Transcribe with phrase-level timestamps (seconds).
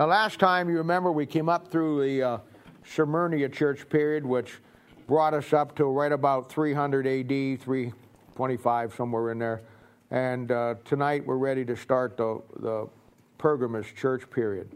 [0.00, 2.38] Now, last time you remember, we came up through the uh,
[2.86, 4.54] Smyrna church period, which
[5.06, 9.60] brought us up to right about 300 AD, 325, somewhere in there.
[10.10, 12.88] And uh, tonight we're ready to start the, the
[13.36, 14.74] Pergamus church period.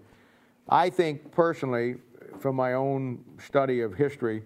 [0.68, 1.94] I think personally,
[2.38, 4.42] from my own study of history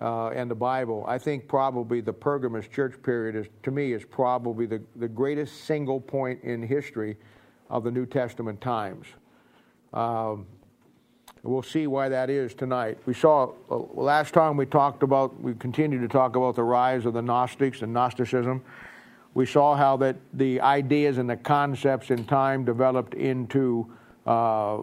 [0.00, 4.04] uh, and the Bible, I think probably the Pergamus church period is, to me, is
[4.04, 7.16] probably the, the greatest single point in history
[7.70, 9.06] of the New Testament times.
[9.92, 10.46] Um,
[11.42, 12.98] we'll see why that is tonight.
[13.06, 17.06] We saw uh, last time we talked about, we continued to talk about the rise
[17.06, 18.62] of the Gnostics and Gnosticism.
[19.34, 23.92] We saw how that the ideas and the concepts in time developed into
[24.26, 24.78] uh,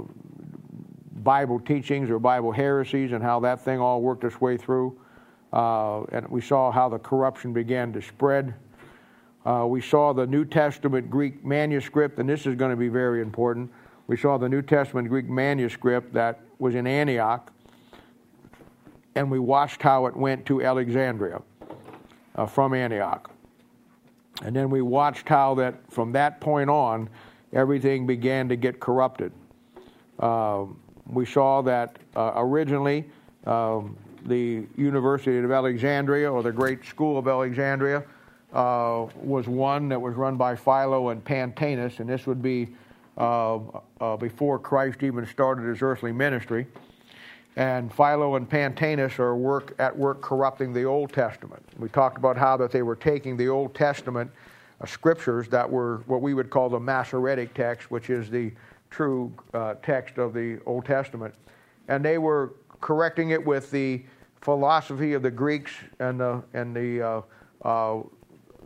[1.24, 5.00] Bible teachings or Bible heresies and how that thing all worked its way through.
[5.52, 8.54] Uh, and we saw how the corruption began to spread.
[9.46, 13.22] Uh, we saw the New Testament Greek manuscript, and this is going to be very
[13.22, 13.72] important.
[14.08, 17.52] We saw the New Testament Greek manuscript that was in Antioch,
[19.16, 21.42] and we watched how it went to Alexandria
[22.36, 23.32] uh, from Antioch.
[24.44, 27.10] And then we watched how that from that point on,
[27.54, 29.32] everything began to get corrupted.
[30.20, 30.66] Uh,
[31.08, 33.06] we saw that uh, originally
[33.46, 38.04] um, the University of Alexandria, or the Great School of Alexandria,
[38.54, 42.70] uh, was one that was run by Philo and Pantaenus, and this would be
[43.18, 43.60] uh,
[44.02, 46.66] uh, before Christ even started his earthly ministry.
[47.56, 51.64] And Philo and Pantaenus are work at work corrupting the Old Testament.
[51.78, 54.32] We talked about how that they were taking the Old Testament
[54.82, 58.52] uh, scriptures that were what we would call the Masoretic text, which is the
[58.90, 61.36] true uh, text of the Old Testament,
[61.88, 64.04] and they were correcting it with the
[64.42, 67.24] philosophy of the Greeks and the and the
[67.64, 68.02] uh,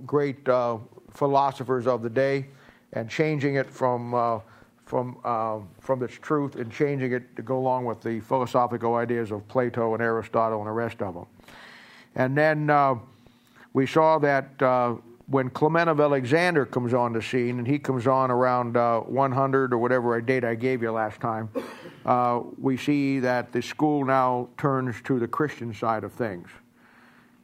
[0.05, 0.47] great
[1.11, 2.47] philosophers of the day
[2.93, 4.39] and changing it from uh,
[4.85, 9.31] from uh, from its truth and changing it to go along with the philosophical ideas
[9.31, 11.25] of Plato and Aristotle and the rest of them.
[12.15, 12.95] And then uh,
[13.73, 14.95] we saw that uh,
[15.27, 19.73] when Clement of Alexander comes on the scene, and he comes on around uh, 100
[19.73, 21.49] or whatever date I gave you last time,
[22.05, 26.47] uh, we see that the school now turns to the Christian side of things.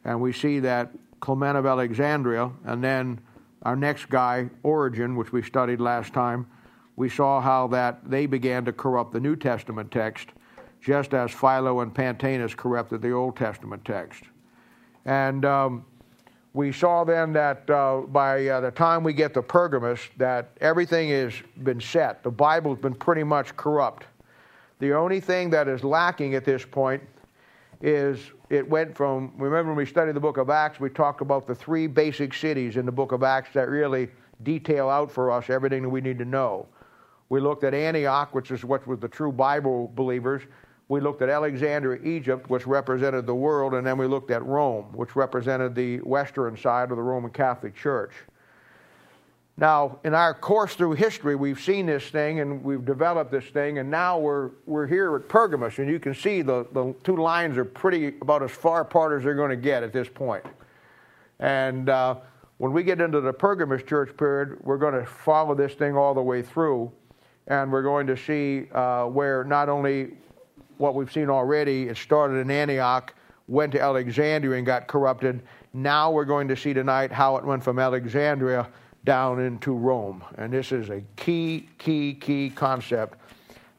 [0.06, 3.20] And we see that Clement of Alexandria and then
[3.64, 6.46] our next guy, Origen, which we studied last time,
[6.96, 10.30] we saw how that they began to corrupt the New Testament text,
[10.82, 14.24] just as Philo and Pantaenus corrupted the Old Testament text.
[15.06, 15.86] And um,
[16.54, 21.10] we saw then that uh, by uh, the time we get to Pergamus, that everything
[21.10, 22.22] has been set.
[22.22, 24.06] The Bible's been pretty much corrupt.
[24.80, 27.02] The only thing that is lacking at this point
[27.84, 31.46] is it went from, remember when we studied the book of Acts, we talked about
[31.46, 34.08] the three basic cities in the book of Acts that really
[34.42, 36.66] detail out for us everything that we need to know.
[37.28, 40.44] We looked at Antioch, which is what was the true Bible believers.
[40.88, 44.86] We looked at Alexandria, Egypt, which represented the world, and then we looked at Rome,
[44.94, 48.14] which represented the western side of the Roman Catholic Church.
[49.56, 53.78] Now, in our course through history, we've seen this thing and we've developed this thing,
[53.78, 57.56] and now we're, we're here at Pergamus, and you can see the, the two lines
[57.58, 60.44] are pretty about as far apart as they're going to get at this point.
[61.40, 62.16] And uh,
[62.58, 66.16] when we get into the Pergamus church period, we're going to follow this thing all
[66.16, 66.92] the way through,
[67.46, 70.14] and we're going to see uh, where not only
[70.78, 73.14] what we've seen already, it started in Antioch,
[73.48, 75.44] went to Alexandria, and got corrupted.
[75.74, 78.68] Now we're going to see tonight how it went from Alexandria
[79.04, 80.24] down into Rome.
[80.38, 83.18] And this is a key, key, key concept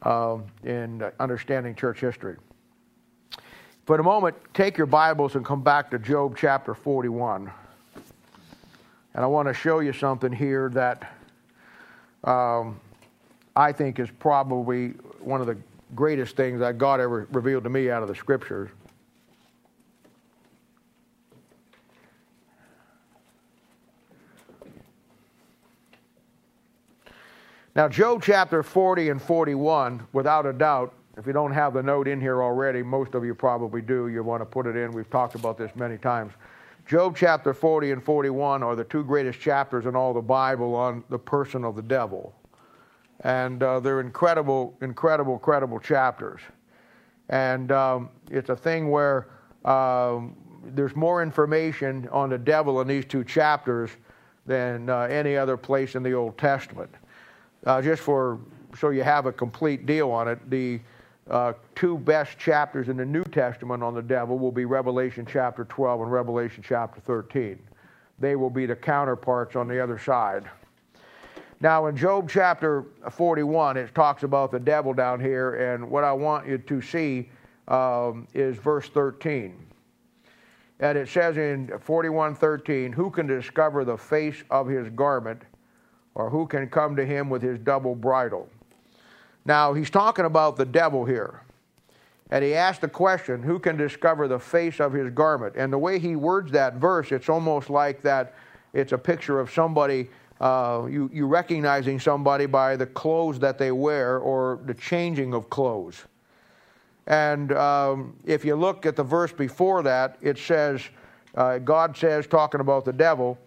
[0.03, 2.37] um, in understanding church history.
[3.85, 7.51] For a moment, take your Bibles and come back to Job chapter 41.
[9.13, 11.13] And I want to show you something here that
[12.23, 12.79] um,
[13.55, 15.57] I think is probably one of the
[15.93, 18.69] greatest things that God ever revealed to me out of the scriptures.
[27.75, 32.07] Now, Job chapter 40 and 41, without a doubt, if you don't have the note
[32.07, 34.07] in here already, most of you probably do.
[34.07, 34.93] You want to put it in.
[34.93, 36.31] We've talked about this many times.
[36.87, 41.03] Job chapter 40 and 41 are the two greatest chapters in all the Bible on
[41.09, 42.33] the person of the devil.
[43.25, 46.39] And uh, they're incredible, incredible, incredible chapters.
[47.27, 49.27] And um, it's a thing where
[49.65, 53.89] um, there's more information on the devil in these two chapters
[54.45, 56.89] than uh, any other place in the Old Testament.
[57.65, 58.39] Uh, just for
[58.77, 60.79] so you have a complete deal on it, the
[61.29, 65.65] uh, two best chapters in the New Testament on the devil will be Revelation chapter
[65.65, 67.57] 12 and Revelation chapter 13.
[68.19, 70.49] They will be the counterparts on the other side.
[71.61, 76.11] Now, in Job chapter 41, it talks about the devil down here, and what I
[76.11, 77.29] want you to see
[77.67, 79.55] um, is verse 13.
[80.81, 85.43] And it says in 41:13, "Who can discover the face of his garment,
[86.15, 88.49] or who can come to him with his double bridle?"
[89.45, 91.41] Now, he's talking about the devil here.
[92.31, 95.55] And he asked the question, Who can discover the face of his garment?
[95.55, 98.33] And the way he words that verse, it's almost like that
[98.73, 100.09] it's a picture of somebody,
[100.41, 105.49] uh, you, you recognizing somebody by the clothes that they wear or the changing of
[105.49, 106.03] clothes.
[107.07, 110.81] And um, if you look at the verse before that, it says,
[111.35, 113.37] uh, God says, talking about the devil,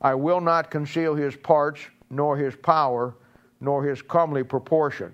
[0.00, 1.80] I will not conceal his parts,
[2.12, 3.14] nor his power,
[3.60, 5.12] nor his comely proportion.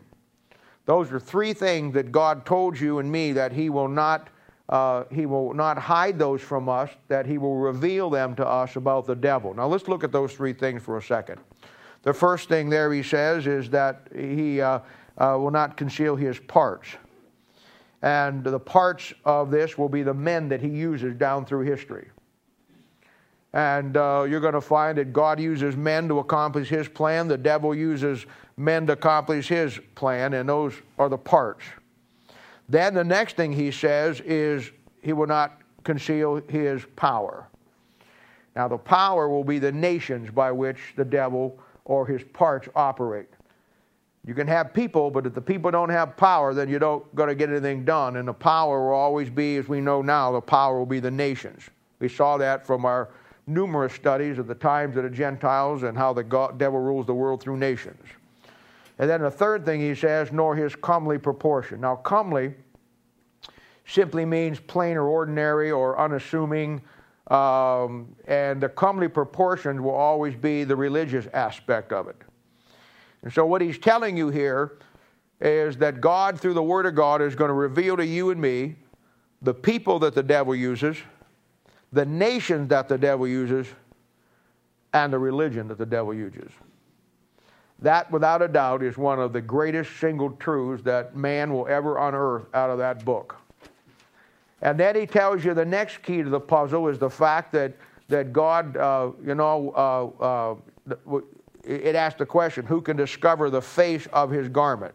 [0.88, 4.30] Those are three things that God told you and me that He will not.
[4.70, 8.76] Uh, he will not hide those from us, that he will reveal them to us
[8.76, 9.54] about the devil.
[9.54, 11.40] Now, let's look at those three things for a second.
[12.02, 14.80] The first thing there he says is that he uh,
[15.16, 16.90] uh, will not conceal his parts.
[18.02, 22.10] And the parts of this will be the men that he uses down through history.
[23.52, 27.38] And uh, you're going to find that God uses men to accomplish his plan, the
[27.38, 31.64] devil uses men to accomplish his plan, and those are the parts.
[32.68, 37.48] Then the next thing he says is he will not conceal his power.
[38.54, 43.28] Now, the power will be the nations by which the devil or his parts operate.
[44.26, 47.30] You can have people, but if the people don't have power, then you don't going
[47.30, 48.16] to get anything done.
[48.16, 51.10] And the power will always be, as we know now, the power will be the
[51.10, 51.70] nations.
[52.00, 53.08] We saw that from our
[53.48, 57.14] numerous studies of the times of the Gentiles and how the God, devil rules the
[57.14, 58.04] world through nations.
[58.98, 61.80] And then the third thing he says, nor his comely proportion.
[61.80, 62.54] Now, comely
[63.86, 66.82] simply means plain or ordinary or unassuming.
[67.28, 72.16] Um, and the comely proportions will always be the religious aspect of it.
[73.22, 74.78] And so, what he's telling you here
[75.40, 78.40] is that God, through the Word of God, is going to reveal to you and
[78.40, 78.76] me
[79.42, 80.96] the people that the devil uses,
[81.92, 83.66] the nations that the devil uses,
[84.92, 86.50] and the religion that the devil uses.
[87.80, 91.98] That, without a doubt, is one of the greatest single truths that man will ever
[91.98, 93.36] unearth out of that book.
[94.62, 97.74] And then he tells you the next key to the puzzle is the fact that,
[98.08, 100.56] that God, uh, you know, uh,
[101.04, 101.20] uh,
[101.62, 104.94] it asks the question who can discover the face of his garment?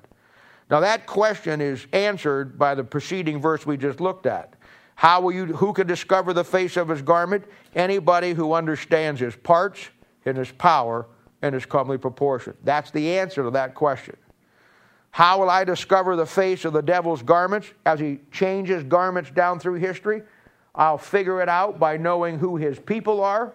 [0.69, 4.55] Now, that question is answered by the preceding verse we just looked at.
[4.95, 7.45] How will you, who can discover the face of his garment?
[7.75, 9.89] Anybody who understands his parts
[10.25, 11.07] and his power
[11.41, 12.55] and his comely proportion?
[12.63, 14.15] That's the answer to that question.
[15.11, 19.59] How will I discover the face of the devil's garments as he changes garments down
[19.59, 20.23] through history?
[20.73, 23.53] I'll figure it out by knowing who his people are,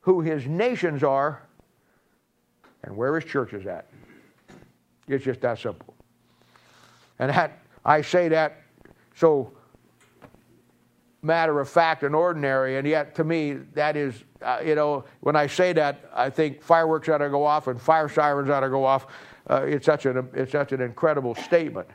[0.00, 1.42] who his nations are,
[2.82, 3.86] and where his church is at.
[5.06, 5.94] It's just that simple.
[7.18, 8.62] And that, I say that
[9.14, 9.52] so
[11.22, 15.36] matter of fact and ordinary, and yet to me, that is, uh, you know, when
[15.36, 18.68] I say that, I think fireworks ought to go off and fire sirens ought to
[18.68, 19.06] go off.
[19.48, 21.88] Uh, it's, such an, it's such an incredible statement.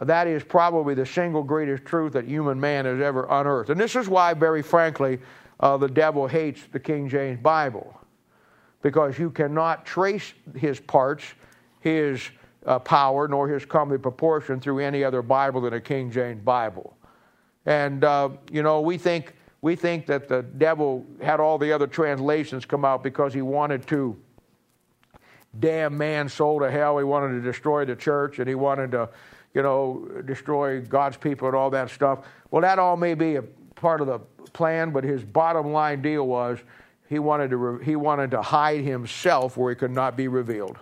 [0.00, 3.70] That is probably the single greatest truth that human man has ever unearthed.
[3.70, 5.18] And this is why, very frankly,
[5.60, 7.98] uh, the devil hates the King James Bible.
[8.82, 11.24] Because you cannot trace his parts,
[11.80, 12.22] his
[12.64, 16.96] uh, power, nor his comely proportion through any other Bible than a King James Bible.
[17.66, 21.86] And, uh, you know, we think, we think that the devil had all the other
[21.86, 24.16] translations come out because he wanted to
[25.58, 26.98] damn man's soul to hell.
[26.98, 29.08] He wanted to destroy the church and he wanted to,
[29.52, 32.20] you know, destroy God's people and all that stuff.
[32.50, 34.20] Well, that all may be a part of the
[34.52, 36.58] plan, but his bottom line deal was
[37.08, 40.78] he wanted to, re- he wanted to hide himself where he could not be revealed.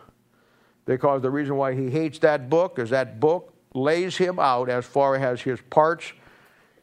[0.85, 4.85] Because the reason why he hates that book is that book lays him out as
[4.85, 6.13] far as his parts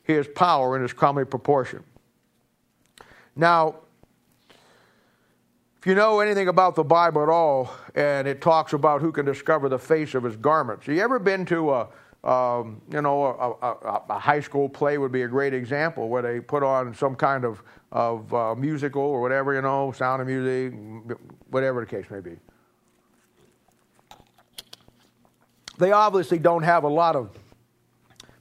[0.06, 1.84] his power in his comely proportion.
[3.36, 3.76] Now,
[4.50, 9.26] if you know anything about the Bible at all, and it talks about who can
[9.26, 11.88] discover the face of his garments, have you ever been to a
[12.26, 16.24] um, you know, a, a, a, high school play would be a great example where
[16.24, 20.28] they put on some kind of, of uh, musical or whatever, you know, sound of
[20.28, 20.74] music,
[21.52, 22.36] whatever the case may be.
[25.78, 27.30] They obviously don't have a lot of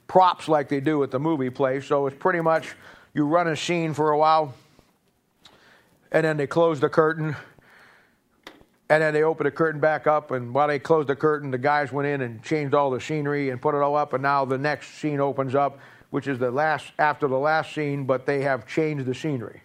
[0.07, 1.85] props like they do at the movie place.
[1.85, 2.75] So it's pretty much
[3.13, 4.53] you run a scene for a while,
[6.11, 7.35] and then they close the curtain,
[8.89, 10.31] and then they open the curtain back up.
[10.31, 13.49] And while they closed the curtain, the guys went in and changed all the scenery
[13.49, 14.13] and put it all up.
[14.13, 15.79] And now the next scene opens up,
[16.11, 19.61] which is the last after the last scene, but they have changed the scenery.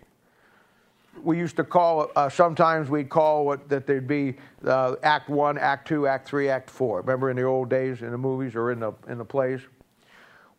[1.23, 4.35] we used to call uh, sometimes we'd call it that there'd be
[4.67, 8.11] uh, act one act two act three act four remember in the old days in
[8.11, 9.61] the movies or in the in the plays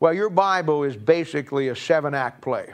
[0.01, 2.74] well your bible is basically a seven act play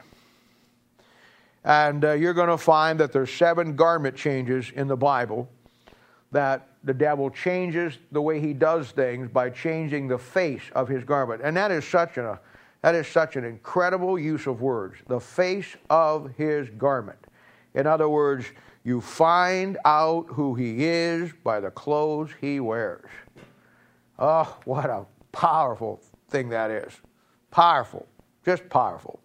[1.64, 5.48] and uh, you're going to find that there's seven garment changes in the bible
[6.32, 11.04] that the devil changes the way he does things by changing the face of his
[11.04, 12.40] garment and that is such a
[12.82, 17.20] that is such an incredible use of words the face of his garment
[17.78, 18.48] in other words,
[18.84, 23.08] you find out who he is by the clothes he wears.
[24.18, 26.92] Oh, what a powerful thing that is.
[27.52, 28.08] Powerful.
[28.46, 29.20] Just powerful.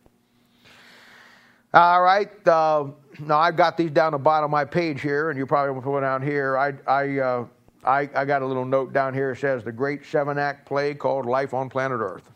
[1.74, 2.30] All right.
[2.46, 2.88] Uh,
[3.20, 5.84] now I've got these down the bottom of my page here, and you probably want
[5.84, 6.58] to put down here.
[6.58, 7.46] I, I, uh,
[7.84, 9.32] I, I got a little note down here.
[9.32, 12.30] It says the great seven act play called Life on Planet Earth.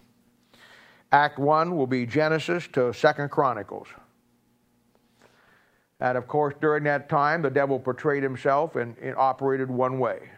[1.12, 3.88] Act one will be Genesis to Second Chronicles.
[6.00, 10.30] And of course, during that time, the devil portrayed himself and, and operated one way.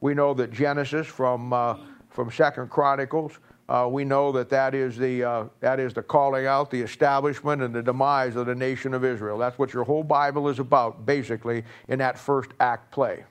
[0.00, 1.76] We know that Genesis from uh,
[2.10, 6.46] from Second Chronicles, uh, we know that that is the uh, that is the calling
[6.46, 9.38] out, the establishment, and the demise of the nation of Israel.
[9.38, 13.24] That's what your whole Bible is about, basically, in that first act play.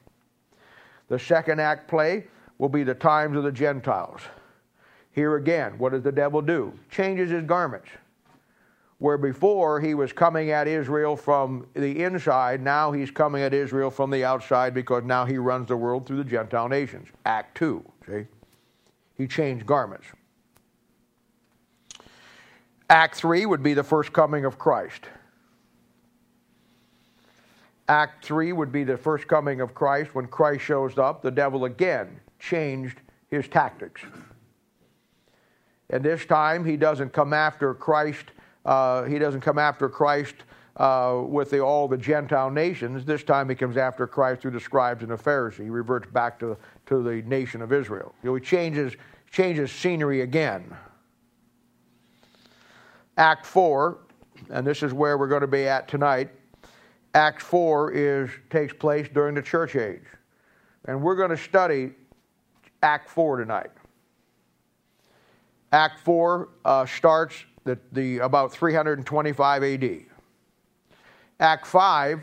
[1.07, 2.25] The second act play
[2.57, 4.21] will be the times of the Gentiles.
[5.11, 6.77] Here again, what does the devil do?
[6.89, 7.89] Changes his garments
[8.99, 13.91] where before he was coming at Israel from the inside, now he's coming at Israel
[13.91, 17.07] from the outside because now he runs the world through the Gentile nations.
[17.25, 18.25] Act 2, see?
[19.17, 20.07] He changed garments.
[22.89, 25.05] Act 3 would be the first coming of Christ.
[27.87, 30.13] Act 3 would be the first coming of Christ.
[30.13, 32.99] When Christ shows up, the devil again changed
[33.29, 34.01] his tactics.
[35.89, 38.31] And this time, he doesn't come after Christ
[38.65, 40.35] uh, he doesn't come after Christ
[40.77, 43.05] uh, with the, all the Gentile nations.
[43.05, 45.65] This time he comes after Christ through the scribes and the Pharisees.
[45.65, 48.13] He reverts back to, to the nation of Israel.
[48.23, 48.93] You know, he changes,
[49.31, 50.75] changes scenery again.
[53.17, 53.97] Act 4,
[54.49, 56.29] and this is where we're going to be at tonight.
[57.13, 60.03] Act 4 is, takes place during the church age.
[60.85, 61.91] And we're going to study
[62.83, 63.71] Act 4 tonight.
[65.71, 69.99] Act 4 uh, starts the, the, about 325 AD.
[71.39, 72.21] Act 5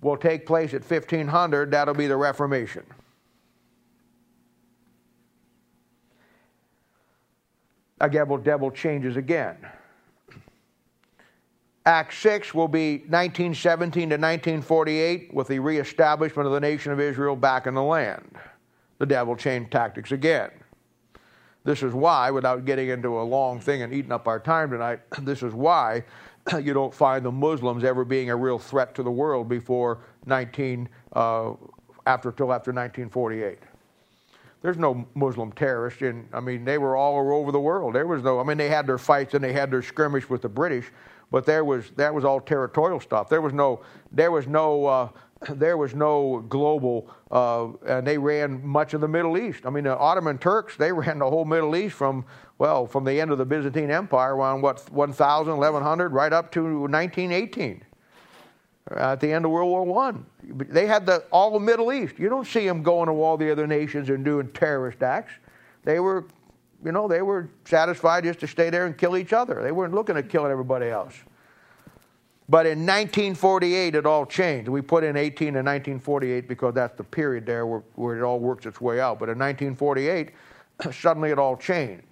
[0.00, 1.70] will take place at 1500.
[1.70, 2.82] That'll be the Reformation.
[8.00, 9.56] Again, well, devil changes again.
[11.86, 17.36] Act 6 will be 1917 to 1948 with the reestablishment of the nation of Israel
[17.36, 18.36] back in the land.
[18.98, 20.50] The devil changed tactics again.
[21.64, 25.00] This is why, without getting into a long thing and eating up our time tonight,
[25.22, 26.04] this is why
[26.60, 30.88] you don't find the Muslims ever being a real threat to the world before 19,
[31.12, 31.52] uh,
[32.06, 33.58] after till after 1948.
[34.62, 36.28] There's no Muslim terrorists in.
[36.32, 37.94] I mean, they were all over the world.
[37.94, 38.40] There was no.
[38.40, 40.90] I mean, they had their fights and they had their skirmish with the British,
[41.30, 43.28] but there was that was all territorial stuff.
[43.28, 43.82] There was no.
[44.10, 44.86] There was no.
[44.86, 45.08] Uh,
[45.50, 49.66] there was no global, uh, and they ran much of the Middle East.
[49.66, 52.24] I mean, the Ottoman Turks, they ran the whole Middle East from,
[52.58, 56.62] well, from the end of the Byzantine Empire around, what, 1000, 1100, right up to
[56.62, 57.82] 1918,
[58.92, 60.14] at the end of World War I.
[60.56, 62.18] They had the, all the Middle East.
[62.18, 65.32] You don't see them going to all the other nations and doing terrorist acts.
[65.84, 66.26] They were,
[66.84, 69.62] you know, they were satisfied just to stay there and kill each other.
[69.62, 71.14] They weren't looking at killing everybody else.
[72.48, 74.68] But in 1948, it all changed.
[74.68, 78.38] We put in 18 and 1948 because that's the period there where, where it all
[78.38, 79.18] works its way out.
[79.18, 80.30] But in 1948,
[80.92, 82.04] suddenly it all changed.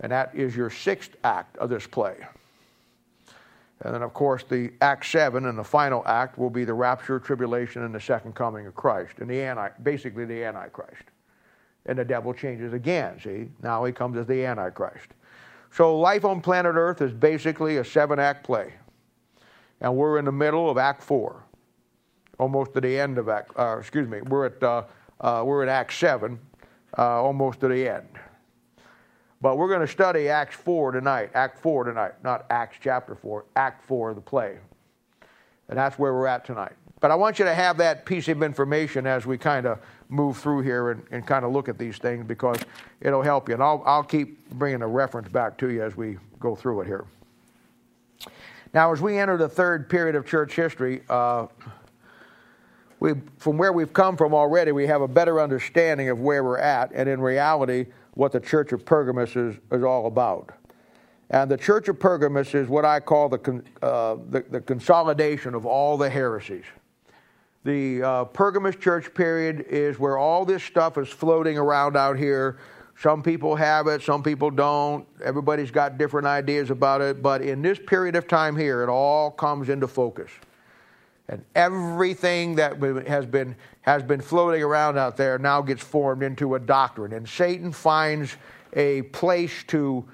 [0.00, 2.18] And that is your sixth act of this play.
[3.82, 7.20] And then, of course, the Act 7 and the final act will be the rapture,
[7.20, 9.18] tribulation, and the second coming of Christ.
[9.18, 11.04] And the anti, basically the Antichrist.
[11.86, 13.48] And the devil changes again, see?
[13.62, 15.08] Now he comes as the Antichrist.
[15.70, 18.74] So life on planet Earth is basically a seven act play
[19.80, 21.44] and we're in the middle of Act Four,
[22.38, 23.52] almost to the end of Act.
[23.58, 24.84] Uh, excuse me, we're at uh,
[25.20, 26.38] uh, we're at Act Seven,
[26.96, 28.08] uh, almost to the end.
[29.40, 31.30] But we're going to study Acts Four tonight.
[31.34, 33.44] Act Four tonight, not Acts chapter Four.
[33.54, 34.56] Act Four of the play,
[35.68, 36.72] and that's where we're at tonight.
[37.00, 39.78] But I want you to have that piece of information as we kind of
[40.08, 42.58] move through here and, and kind of look at these things because
[43.00, 43.54] it'll help you.
[43.54, 46.86] And I'll, I'll keep bringing a reference back to you as we go through it
[46.86, 47.04] here.
[48.74, 51.46] Now, as we enter the third period of church history, uh,
[53.00, 56.58] we, from where we've come from already, we have a better understanding of where we're
[56.58, 57.86] at, and in reality,
[58.18, 60.50] what the church of Pergamos is, is all about.
[61.30, 65.64] And the Church of Pergamus is what I call the, uh, the, the, consolidation of
[65.64, 66.64] all the heresies.
[67.62, 72.58] The uh, Pergamus church period is where all this stuff is floating around out here.
[72.98, 75.06] Some people have it, some people don't.
[75.22, 77.22] Everybody's got different ideas about it.
[77.22, 80.32] But in this period of time here, it all comes into focus.
[81.28, 86.54] And everything that has been, has been floating around out there now gets formed into
[86.54, 87.12] a doctrine.
[87.12, 88.36] And Satan finds
[88.72, 90.08] a place to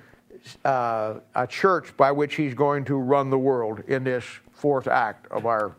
[0.64, 5.30] uh, a church by which he's going to run the world in this fourth act
[5.30, 5.76] of our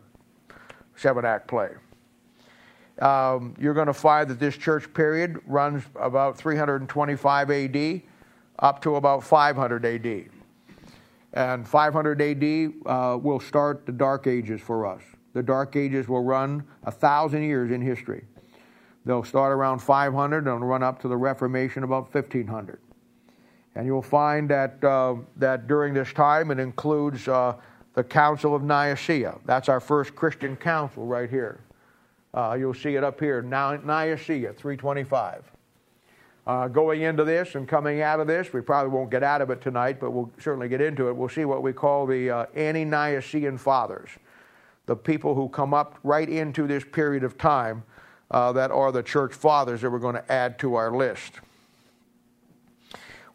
[0.96, 1.70] seven act play.
[3.00, 8.02] Um, you're going to find that this church period runs about 325 AD
[8.58, 10.30] up to about 500 AD.
[11.34, 15.02] And 500 AD uh, will start the Dark Ages for us.
[15.36, 18.24] The Dark Ages will run a thousand years in history.
[19.04, 22.80] They'll start around 500 and run up to the Reformation about 1500.
[23.74, 27.54] And you'll find that, uh, that during this time it includes uh,
[27.92, 29.36] the Council of Nicaea.
[29.44, 31.60] That's our first Christian council right here.
[32.32, 35.52] Uh, you'll see it up here, Nicaea 325.
[36.46, 39.50] Uh, going into this and coming out of this, we probably won't get out of
[39.50, 41.12] it tonight, but we'll certainly get into it.
[41.14, 44.08] We'll see what we call the uh, Nicaean Fathers,
[44.86, 47.82] the people who come up right into this period of time
[48.30, 51.40] uh, that are the church fathers that we're going to add to our list.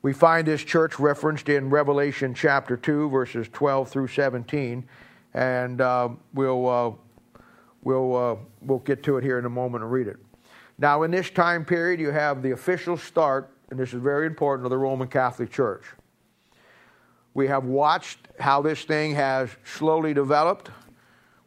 [0.01, 4.84] We find this church referenced in Revelation chapter 2, verses 12 through 17,
[5.34, 6.91] and uh, we'll, uh,
[7.84, 10.17] we'll, uh, we'll get to it here in a moment and read it.
[10.79, 14.65] Now, in this time period, you have the official start, and this is very important,
[14.65, 15.84] of the Roman Catholic Church.
[17.36, 20.72] We have watched how this thing has slowly developed.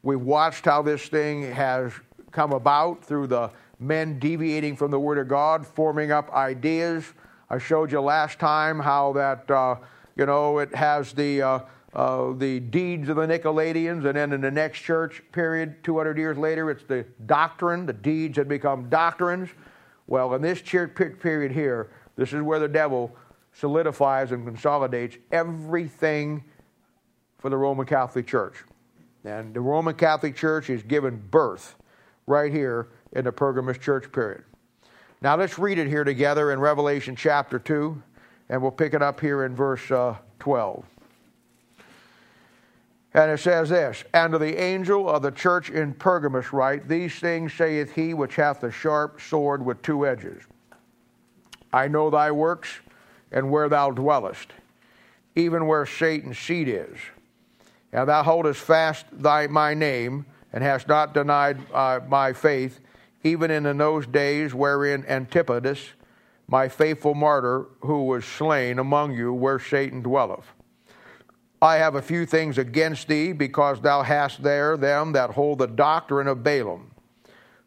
[0.05, 1.93] We've watched how this thing has
[2.31, 7.05] come about through the men deviating from the Word of God, forming up ideas
[7.51, 9.77] I showed you last time how that, uh,
[10.17, 11.59] you know, it has the, uh,
[11.95, 16.37] uh, the deeds of the Nicolaitans, and then in the next church period, 200 years
[16.37, 17.87] later, it's the doctrine.
[17.87, 19.51] The deeds had become doctrines.
[20.07, 23.15] Well, in this church period here, this is where the devil
[23.53, 26.45] solidifies and consolidates everything
[27.39, 28.65] for the Roman Catholic Church.
[29.25, 31.77] And the Roman Catholic Church is given birth
[32.27, 34.45] right here in the Pergamus church period.
[35.23, 38.03] Now let's read it here together in Revelation chapter 2,
[38.51, 40.85] and we'll pick it up here in verse uh, 12.
[43.15, 47.15] And it says this And to the angel of the church in Pergamus write, These
[47.15, 50.43] things saith he which hath the sharp sword with two edges.
[51.73, 52.69] I know thy works,
[53.33, 54.53] and where thou dwellest,
[55.35, 56.99] even where Satan's seat is.
[57.95, 62.81] And thou holdest fast thy, my name, and hast not denied uh, my faith,
[63.23, 65.79] even in those days wherein Antipatus,
[66.49, 70.45] my faithful martyr, who was slain among you where Satan dwelleth.
[71.63, 75.69] I have a few things against thee, because thou hast there them that hold the
[75.69, 76.91] doctrine of Balaam,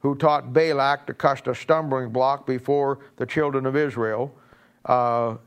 [0.02, 4.36] who taught Balak to cast a stumbling block before the children of Israel,
[4.86, 5.38] uh,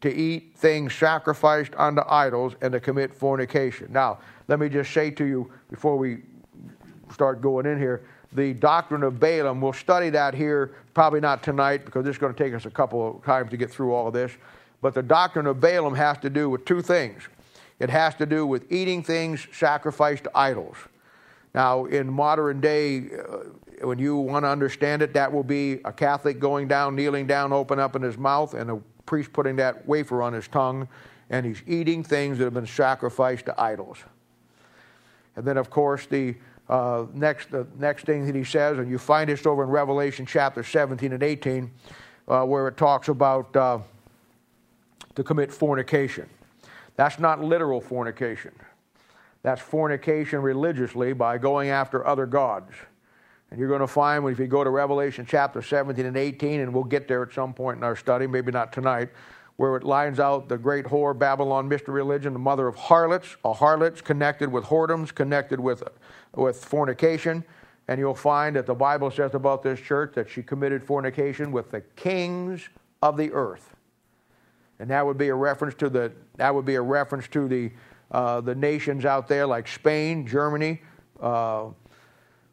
[0.00, 3.88] to eat things sacrificed unto idols, and to commit fornication.
[3.92, 6.18] Now, let me just say to you before we
[7.12, 9.60] start going in here the doctrine of Balaam.
[9.60, 13.16] We'll study that here, probably not tonight because it's going to take us a couple
[13.16, 14.32] of times to get through all of this.
[14.82, 17.28] But the doctrine of Balaam has to do with two things
[17.78, 20.76] it has to do with eating things sacrificed to idols.
[21.54, 25.92] Now, in modern day, uh, when you want to understand it, that will be a
[25.92, 29.88] Catholic going down, kneeling down, open up in his mouth, and a priest putting that
[29.88, 30.86] wafer on his tongue,
[31.30, 33.96] and he's eating things that have been sacrificed to idols.
[35.34, 36.34] And then, of course, the
[36.68, 40.26] uh, next, the next thing that he says, and you find this over in Revelation
[40.26, 41.70] chapter 17 and 18,
[42.28, 43.78] uh, where it talks about uh,
[45.14, 46.28] to commit fornication.
[46.96, 48.52] That's not literal fornication.
[49.42, 52.74] That's fornication religiously by going after other gods.
[53.50, 56.72] And you're going to find if you go to Revelation chapter 17 and 18, and
[56.72, 59.08] we'll get there at some point in our study, maybe not tonight,
[59.56, 63.52] where it lines out the great whore Babylon mystery religion, the mother of harlots, a
[63.52, 65.82] harlots connected with whoredoms, connected with,
[66.34, 67.42] with fornication.
[67.88, 71.70] And you'll find that the Bible says about this church that she committed fornication with
[71.70, 72.68] the kings
[73.02, 73.74] of the earth.
[74.78, 77.72] And that would be a reference to the that would be a reference to the
[78.12, 80.80] uh, the nations out there like Spain, Germany,
[81.20, 81.66] uh,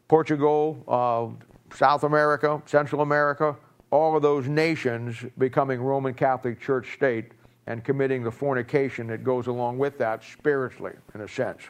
[0.08, 3.56] Portugal, uh, South America, Central America,
[3.90, 7.32] all of those nations becoming Roman Catholic Church state
[7.66, 11.62] and committing the fornication that goes along with that spiritually, in a sense.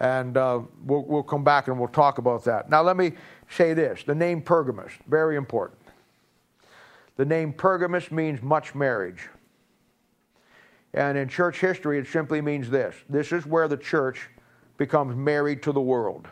[0.00, 2.70] And uh, we'll, we'll come back and we'll talk about that.
[2.70, 3.12] Now, let me
[3.48, 5.80] say this the name Pergamus, very important.
[7.16, 9.28] The name Pergamus means much marriage.
[10.94, 14.28] And in church history, it simply means this this is where the church
[14.76, 16.28] becomes married to the world.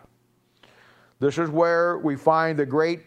[1.21, 3.01] This is where we find the great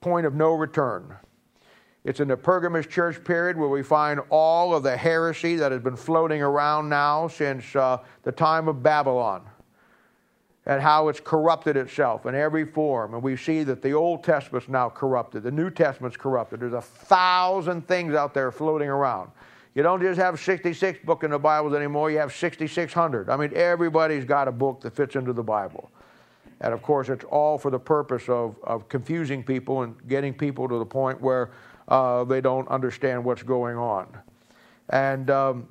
[0.00, 1.16] point of no return.
[2.04, 5.80] It's in the Pergamus church period where we find all of the heresy that has
[5.80, 9.42] been floating around now since uh, the time of Babylon
[10.66, 13.14] and how it's corrupted itself in every form.
[13.14, 16.60] And we see that the Old Testament's now corrupted, the New Testament's corrupted.
[16.60, 19.30] There's a thousand things out there floating around.
[19.74, 23.30] You don't just have 66 books in the Bibles anymore, you have 6,600.
[23.30, 25.90] I mean, everybody's got a book that fits into the Bible.
[26.62, 30.68] And of course, it's all for the purpose of, of confusing people and getting people
[30.68, 31.50] to the point where
[31.88, 34.06] uh, they don't understand what's going on.
[34.90, 35.68] And um,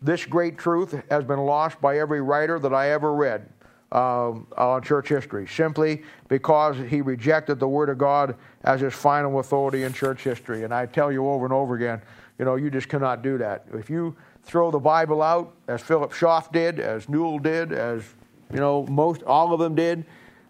[0.00, 3.48] this great truth has been lost by every writer that I ever read
[3.90, 9.40] um, on church history, simply because he rejected the Word of God as his final
[9.40, 10.62] authority in church history.
[10.62, 12.00] And I tell you over and over again,
[12.38, 13.66] you know, you just cannot do that.
[13.74, 18.04] If you throw the Bible out, as Philip Schaff did, as Newell did, as
[18.52, 20.04] you know, most all of them did,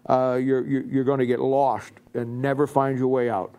[0.07, 3.55] uh, you're, you're going to get lost and never find your way out.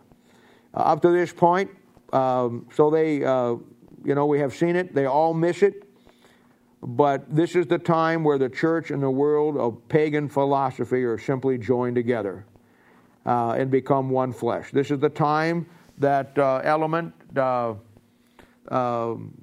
[0.73, 1.69] Uh, up to this point,
[2.11, 3.55] um, so they, uh,
[4.03, 4.93] you know, we have seen it.
[4.93, 5.87] They all miss it.
[6.81, 11.17] But this is the time where the church and the world of pagan philosophy are
[11.17, 12.45] simply joined together
[13.25, 14.71] uh, and become one flesh.
[14.71, 15.65] This is the time
[15.99, 17.75] that uh, element uh,
[18.69, 19.33] um,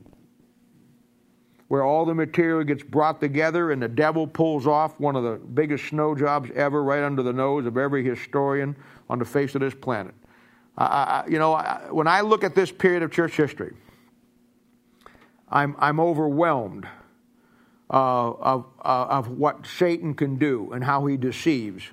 [1.71, 5.37] where all the material gets brought together and the devil pulls off one of the
[5.55, 8.75] biggest snow jobs ever right under the nose of every historian
[9.09, 10.13] on the face of this planet.
[10.77, 13.73] I, you know, I, when I look at this period of church history,
[15.49, 16.89] I'm, I'm overwhelmed
[17.89, 21.85] uh, of, uh, of what Satan can do and how he deceives.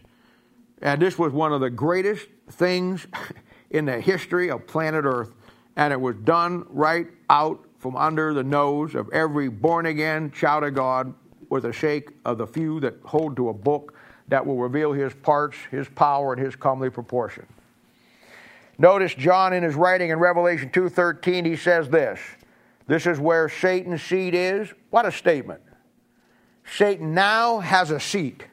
[0.81, 3.05] And this was one of the greatest things
[3.69, 5.35] in the history of planet Earth,
[5.75, 10.63] and it was done right out from under the nose of every born again child
[10.63, 11.13] of God
[11.49, 13.93] with a shake of the few that hold to a book
[14.27, 17.45] that will reveal his parts, his power, and his comely proportion.
[18.77, 22.19] Notice John in his writing in Revelation 2:13 he says this.
[22.87, 24.73] This is where Satan's seat is.
[24.89, 25.61] What a statement.
[26.65, 28.45] Satan now has a seat.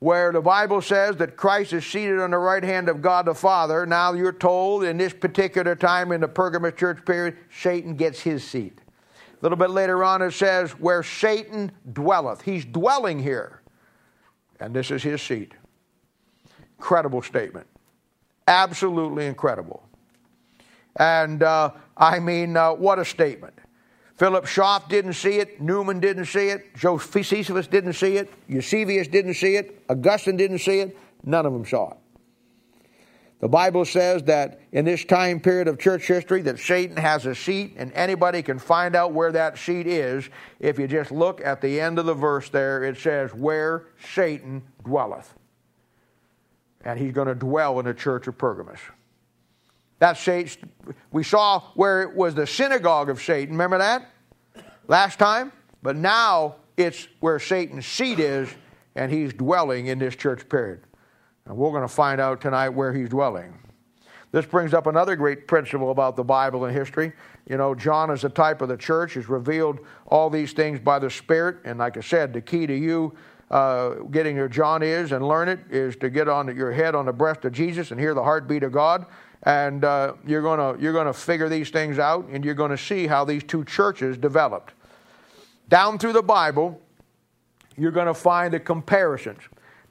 [0.00, 3.34] Where the Bible says that Christ is seated on the right hand of God the
[3.34, 8.20] Father, now you're told in this particular time in the Pergamus church period, Satan gets
[8.20, 8.80] his seat.
[9.40, 12.42] A little bit later on, it says, Where Satan dwelleth.
[12.42, 13.62] He's dwelling here.
[14.60, 15.52] And this is his seat.
[16.78, 17.66] Incredible statement.
[18.46, 19.82] Absolutely incredible.
[20.96, 23.57] And uh, I mean, uh, what a statement.
[24.18, 25.60] Philip Schaff didn't see it.
[25.60, 26.74] Newman didn't see it.
[26.74, 28.32] Josephus didn't see it.
[28.48, 29.82] Eusebius didn't see it.
[29.88, 30.98] Augustine didn't see it.
[31.24, 31.96] None of them saw it.
[33.40, 37.36] The Bible says that in this time period of church history that Satan has a
[37.36, 40.28] seat and anybody can find out where that seat is.
[40.58, 44.64] If you just look at the end of the verse there, it says, Where Satan
[44.84, 45.38] dwelleth
[46.84, 48.80] and he's going to dwell in the church of Pergamus.
[49.98, 50.70] That's Satan.
[51.10, 53.54] We saw where it was the synagogue of Satan.
[53.54, 54.08] Remember that
[54.86, 55.52] last time?
[55.82, 58.48] But now it's where Satan's seat is,
[58.94, 60.80] and he's dwelling in this church period.
[61.46, 63.58] And we're going to find out tonight where he's dwelling.
[64.30, 67.12] This brings up another great principle about the Bible and history.
[67.48, 70.98] You know, John is a type of the church, has revealed all these things by
[70.98, 71.56] the Spirit.
[71.64, 73.16] And like I said, the key to you
[73.50, 77.06] uh, getting your John is and learn it is to get on your head on
[77.06, 79.06] the breast of Jesus and hear the heartbeat of God.
[79.44, 83.06] And uh, you're going you're gonna figure these things out and you're going to see
[83.06, 84.72] how these two churches developed.
[85.68, 86.80] Down through the Bible,
[87.76, 89.40] you're going to find the comparisons.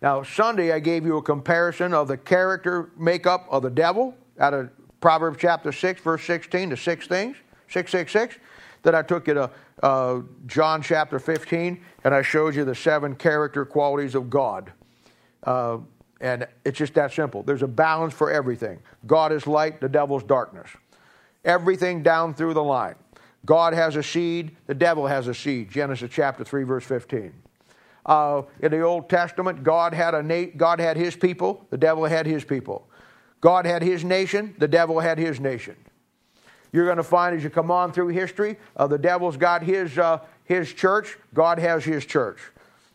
[0.01, 4.53] Now, Sunday I gave you a comparison of the character makeup of the devil out
[4.53, 7.37] of Proverbs chapter 6, verse 16, the six things,
[7.69, 8.37] 666.
[8.83, 9.51] Then I took you to
[9.83, 14.71] uh, John chapter 15, and I showed you the seven character qualities of God.
[15.43, 15.79] Uh,
[16.19, 17.43] and it's just that simple.
[17.43, 18.79] There's a balance for everything.
[19.05, 20.69] God is light, the devil's darkness.
[21.45, 22.95] Everything down through the line.
[23.45, 25.71] God has a seed, the devil has a seed.
[25.71, 27.33] Genesis chapter 3, verse 15.
[28.05, 32.05] Uh, in the Old Testament, God had, a na- God had his people, the devil
[32.05, 32.87] had his people.
[33.39, 35.75] God had his nation, the devil had his nation.
[36.71, 39.97] You're going to find as you come on through history, uh, the devil's got his,
[39.97, 42.39] uh, his church, God has his church.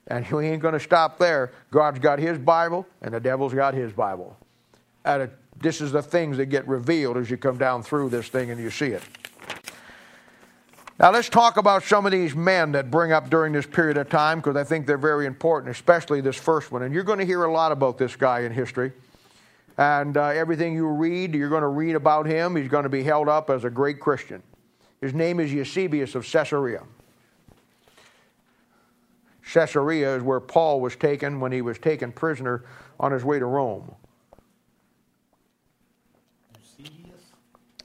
[0.09, 1.53] And we ain't going to stop there.
[1.71, 4.37] God's got his Bible, and the devil's got his Bible.
[5.05, 8.29] And it, this is the things that get revealed as you come down through this
[8.29, 9.03] thing and you see it.
[10.99, 14.09] Now, let's talk about some of these men that bring up during this period of
[14.09, 16.83] time because I think they're very important, especially this first one.
[16.83, 18.93] And you're going to hear a lot about this guy in history.
[19.79, 22.55] And uh, everything you read, you're going to read about him.
[22.55, 24.43] He's going to be held up as a great Christian.
[25.01, 26.83] His name is Eusebius of Caesarea.
[29.45, 32.65] Caesarea is where Paul was taken when he was taken prisoner
[32.99, 33.95] on his way to Rome.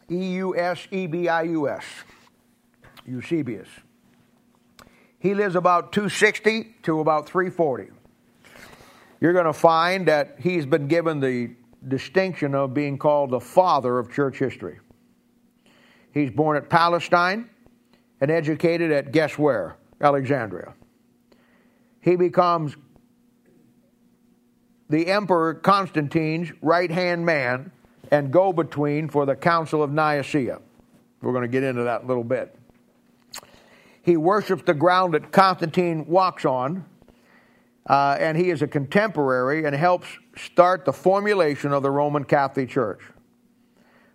[0.09, 1.83] E U S E B I U S.
[3.05, 3.67] Eusebius.
[3.67, 3.67] Eusebius.
[5.19, 7.89] He lives about 260 to about 340.
[9.19, 11.55] You're going to find that he's been given the
[11.87, 14.79] distinction of being called the father of church history.
[16.13, 17.49] He's born at Palestine
[18.21, 19.77] and educated at guess where?
[19.99, 20.73] Alexandria.
[22.07, 22.77] He becomes
[24.87, 27.69] the Emperor Constantine's right hand man
[28.11, 30.61] and go between for the Council of Nicaea.
[31.21, 32.57] We're going to get into that a little bit.
[34.03, 36.85] He worships the ground that Constantine walks on,
[37.89, 42.69] uh, and he is a contemporary and helps start the formulation of the Roman Catholic
[42.69, 43.01] Church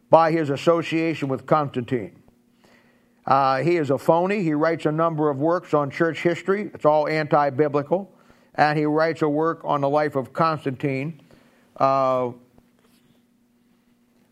[0.09, 2.22] by his association with Constantine.
[3.27, 4.43] Uh, he is a phony.
[4.43, 6.71] He writes a number of works on church history.
[6.75, 8.13] It's all anti biblical.
[8.55, 11.23] And he writes a work on the life of Constantine,
[11.79, 12.33] uh,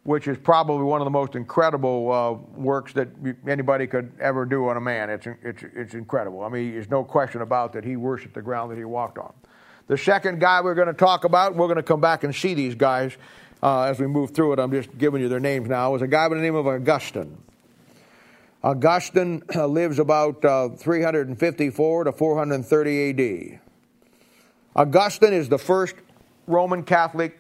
[0.03, 3.09] which is probably one of the most incredible uh, works that
[3.47, 5.09] anybody could ever do on a man.
[5.09, 6.43] It's, it's, it's incredible.
[6.43, 9.33] I mean, there's no question about that he worshiped the ground that he walked on.
[9.87, 12.55] The second guy we're going to talk about, we're going to come back and see
[12.55, 13.17] these guys
[13.63, 14.59] uh, as we move through it.
[14.59, 17.39] I'm just giving you their names now, is a guy by the name of Augustine.
[18.63, 23.61] Augustine uh, lives about uh, 354 to 430 AD.
[24.77, 25.95] Augustine is the first
[26.47, 27.39] Roman Catholic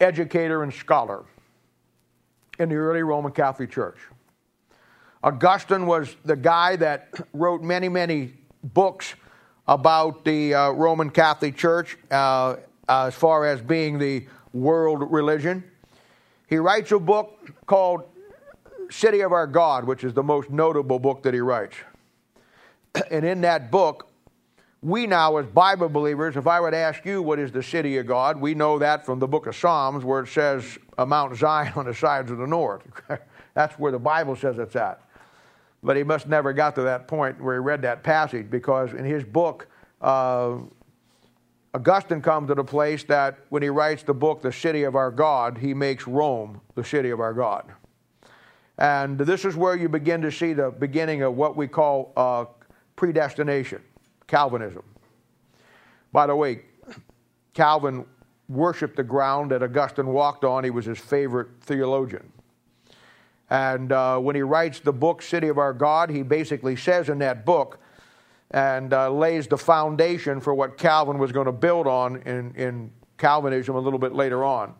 [0.00, 1.24] educator and scholar
[2.60, 3.98] in the early Roman Catholic Church.
[5.24, 9.14] Augustine was the guy that wrote many, many books
[9.66, 12.56] about the uh, Roman Catholic Church uh,
[12.88, 15.64] as far as being the world religion.
[16.48, 18.04] He writes a book called
[18.92, 21.76] City of Our God, which is the most notable book that he writes.
[23.10, 24.10] And in that book,
[24.82, 28.06] we now, as Bible believers, if I would ask you what is the city of
[28.06, 31.72] God, we know that from the book of Psalms where it says a Mount Zion
[31.76, 32.82] on the sides of the north.
[33.54, 35.00] That's where the Bible says it's at.
[35.82, 39.04] But he must never got to that point where he read that passage because in
[39.04, 39.68] his book,
[40.00, 40.58] uh,
[41.74, 45.10] Augustine comes to the place that when he writes the book, The City of Our
[45.10, 47.72] God, he makes Rome the city of our God.
[48.82, 52.46] And this is where you begin to see the beginning of what we call uh,
[52.96, 53.80] predestination.
[54.26, 54.82] Calvinism.
[56.12, 56.62] By the way,
[57.54, 58.04] Calvin
[58.48, 60.64] worshiped the ground that Augustine walked on.
[60.64, 62.32] He was his favorite theologian.
[63.50, 67.18] And uh, when he writes the book, City of Our God, he basically says in
[67.20, 67.78] that book
[68.50, 72.90] and uh, lays the foundation for what Calvin was going to build on in, in
[73.16, 74.74] Calvinism a little bit later on.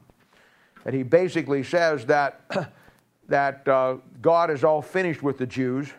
[0.85, 2.41] And he basically says that,
[3.29, 5.93] that uh, God is all finished with the Jews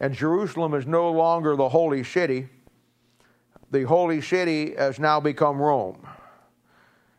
[0.00, 2.48] and Jerusalem is no longer the holy city.
[3.70, 6.06] The holy city has now become Rome.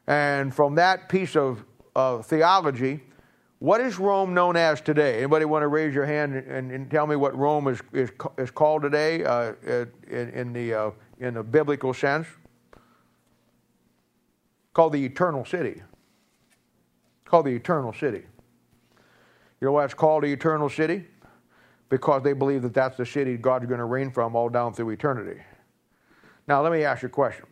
[0.08, 1.64] And from that piece of
[1.96, 3.02] uh, theology,
[3.60, 5.18] what is Rome known as today?
[5.18, 8.52] Anybody want to raise your hand and, and tell me what Rome is, is, is
[8.52, 9.54] called today uh,
[10.08, 12.28] in, in, the, uh, in the biblical sense?
[14.74, 15.82] Called the eternal city.
[17.24, 18.26] Called the eternal city.
[19.66, 21.06] You know why it's called the eternal city?
[21.90, 24.90] because they believe that that's the city God's going to reign from all down through
[24.90, 25.42] eternity.
[26.48, 27.46] Now, let me ask you a question.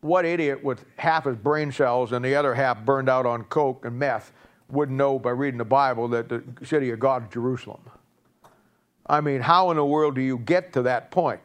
[0.00, 3.84] What idiot with half his brain cells and the other half burned out on coke
[3.84, 4.32] and meth
[4.70, 7.82] wouldn't know by reading the Bible that the city of God is Jerusalem?
[9.06, 11.40] I mean, how in the world do you get to that point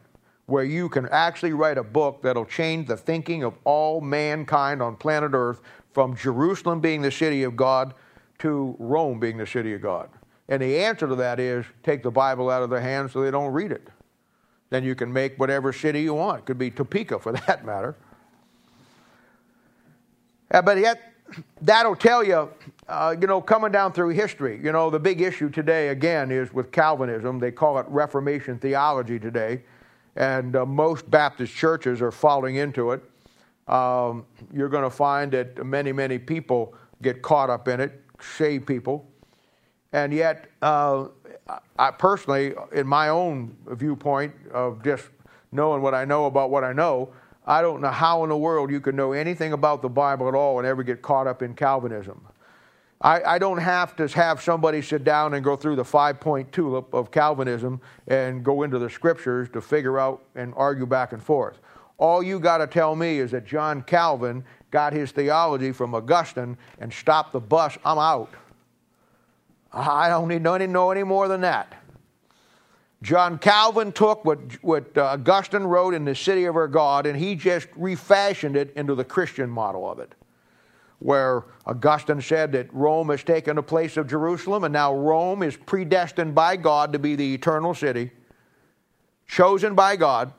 [0.46, 4.96] where you can actually write a book that'll change the thinking of all mankind on
[4.96, 5.62] planet Earth
[5.96, 7.94] from Jerusalem being the city of God
[8.40, 10.10] to Rome being the city of God?
[10.50, 13.32] And the answer to that is take the Bible out of their hands so they
[13.32, 13.88] don't read it.
[14.70, 16.40] Then you can make whatever city you want.
[16.40, 17.96] It could be Topeka for that matter.
[20.52, 21.14] Uh, but yet,
[21.62, 22.52] that'll tell you,
[22.90, 26.54] uh, you know, coming down through history, you know, the big issue today, again, is
[26.54, 27.40] with Calvinism.
[27.40, 29.64] They call it Reformation theology today.
[30.18, 33.02] And uh, most Baptist churches are falling into it.
[33.68, 38.66] Um, you're going to find that many, many people get caught up in it save
[38.66, 39.08] people.
[39.94, 41.08] And yet, uh,
[41.78, 45.10] I personally, in my own viewpoint of just
[45.52, 47.14] knowing what I know about what I know,
[47.46, 50.36] I don't know how in the world you can know anything about the Bible at
[50.36, 52.28] all and ever get caught up in Calvinism.
[53.02, 56.52] I, I don't have to have somebody sit down and go through the five point
[56.52, 61.22] tulip of Calvinism and go into the scriptures to figure out and argue back and
[61.22, 61.60] forth.
[61.98, 66.58] All you got to tell me is that John Calvin got his theology from Augustine
[66.80, 68.34] and stopped the bus, I'm out.
[69.72, 71.74] I don't need to know any more than that.
[73.02, 77.18] John Calvin took what, what uh, Augustine wrote in The City of Our God and
[77.18, 80.16] he just refashioned it into the Christian model of it.
[81.00, 85.56] Where Augustine said that Rome has taken the place of Jerusalem and now Rome is
[85.56, 88.12] predestined by God to be the eternal city,
[89.28, 90.34] chosen by God.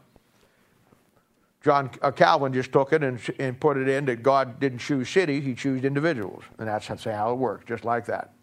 [1.67, 5.09] John uh, Calvin just took it and, and put it in that God didn't choose
[5.09, 6.45] cities, he chose individuals.
[6.61, 8.35] And that's, that's how it works, just like that.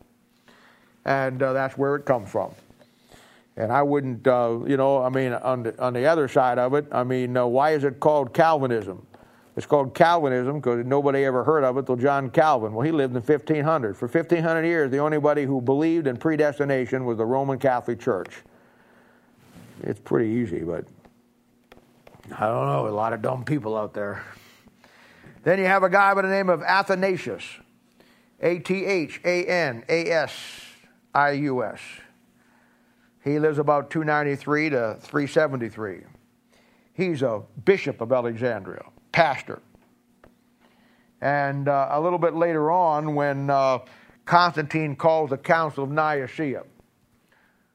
[1.05, 2.51] And uh, that's where it comes from.
[3.55, 6.73] And I wouldn't, uh, you know, I mean, on the, on the other side of
[6.73, 9.07] it, I mean, uh, why is it called Calvinism?
[9.55, 12.73] It's called Calvinism because nobody ever heard of it till John Calvin.
[12.73, 13.95] Well, he lived in 1500.
[13.95, 18.41] For 1500 years, the only body who believed in predestination was the Roman Catholic Church.
[19.83, 20.83] It's pretty easy, but
[22.31, 24.23] I don't know, a lot of dumb people out there.
[25.43, 27.43] Then you have a guy by the name of Athanasius,
[28.41, 30.33] A T H A N A S
[31.13, 31.79] I U S.
[33.23, 36.01] He lives about 293 to 373.
[36.93, 39.61] He's a bishop of Alexandria, pastor.
[41.21, 43.79] And uh, a little bit later on, when uh,
[44.25, 46.63] Constantine calls the Council of Nicaea.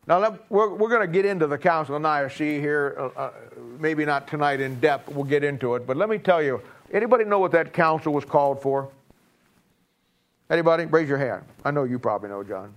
[0.08, 3.32] Now, we're, we're going to get into the Council of Nicaea here, uh, uh,
[3.78, 5.86] maybe not tonight in depth, we'll get into it.
[5.86, 8.88] But let me tell you anybody know what that council was called for?
[10.48, 10.86] Anybody?
[10.86, 11.44] Raise your hand.
[11.62, 12.72] I know you probably know, John.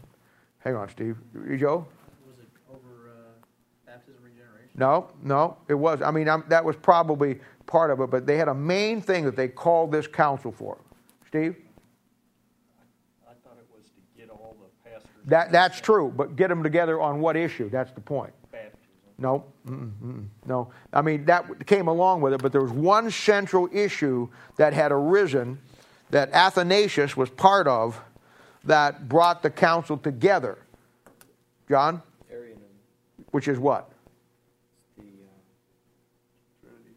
[0.59, 1.15] Hang on, Steve.
[1.33, 1.87] You, Joe?
[2.27, 3.45] Was it over uh,
[3.85, 4.71] baptism regeneration?
[4.75, 6.01] No, no, it was.
[6.01, 9.23] I mean, I'm, that was probably part of it, but they had a main thing
[9.23, 10.77] that they called this council for.
[11.27, 11.55] Steve?
[13.25, 15.10] I thought it was to get all the pastors.
[15.25, 17.69] That, that's true, but get them together on what issue?
[17.69, 18.33] That's the point.
[19.17, 20.71] No, mm-mm, no.
[20.91, 24.91] I mean, that came along with it, but there was one central issue that had
[24.91, 25.59] arisen
[26.09, 28.01] that Athanasius was part of
[28.63, 30.57] that brought the council together.
[31.69, 32.01] John?
[32.31, 32.63] Arianism.
[33.29, 33.91] Which is what?
[34.97, 35.05] the uh,
[36.63, 36.95] Trinity.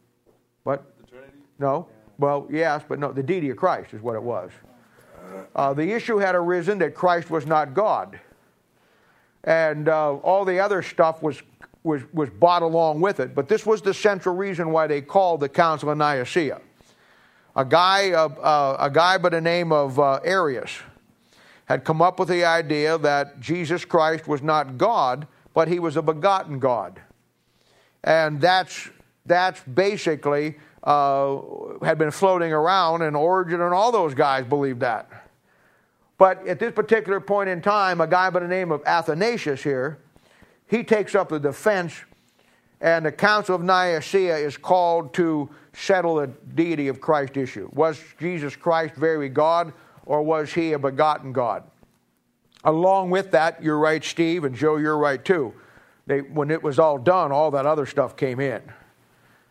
[0.63, 0.97] What?
[1.01, 1.39] The Trinity?
[1.59, 1.89] No.
[2.17, 3.13] Well, yes, but no.
[3.13, 4.51] The deity of Christ is what it was.
[5.55, 8.19] Uh, the issue had arisen that Christ was not God,
[9.45, 11.43] and uh, all the other stuff was
[11.83, 13.35] was was brought along with it.
[13.35, 16.61] But this was the central reason why they called the Council of Nicaea.
[17.57, 20.73] A guy, uh, uh a guy by the name of uh, Arius,
[21.67, 25.97] had come up with the idea that Jesus Christ was not God, but he was
[25.97, 27.01] a begotten God,
[28.03, 28.91] and that's
[29.27, 31.39] that's basically uh,
[31.83, 35.24] had been floating around, and Origen and all those guys believed that.
[36.17, 39.99] But at this particular point in time, a guy by the name of Athanasius here,
[40.67, 41.95] he takes up the defense,
[42.81, 47.69] and the Council of Nicaea is called to settle the deity of Christ issue.
[47.73, 49.73] Was Jesus Christ very God,
[50.07, 51.65] or was he a begotten God?
[52.65, 55.53] Along with that, you're right, Steve, and Joe, you're right too.
[56.07, 58.63] They, when it was all done, all that other stuff came in.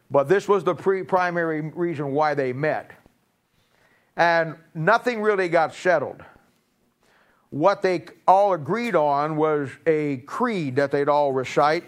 [0.10, 2.91] But this was the pre- primary reason why they met.
[4.15, 6.23] And nothing really got settled.
[7.53, 11.83] What they all agreed on was a creed that they'd all recite.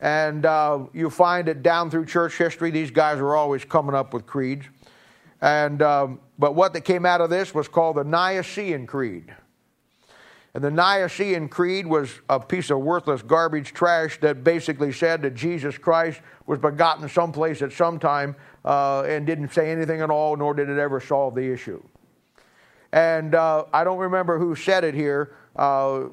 [0.00, 2.70] And uh, you find it down through church history.
[2.70, 4.64] These guys are always coming up with creeds.
[5.42, 9.30] And, um, but what that came out of this was called the Nicene Creed.
[10.54, 15.34] And the Nicene Creed was a piece of worthless garbage trash that basically said that
[15.34, 20.34] Jesus Christ was begotten someplace at some time uh, and didn't say anything at all,
[20.34, 21.82] nor did it ever solve the issue.
[22.92, 25.34] And uh, I don't remember who said it here.
[25.56, 26.06] Uh,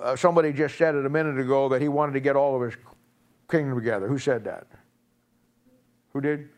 [0.00, 2.62] uh somebody just said it a minute ago that he wanted to get all of
[2.62, 2.74] his
[3.50, 4.08] kingdom together.
[4.08, 4.66] Who said that?
[6.12, 6.48] Who did?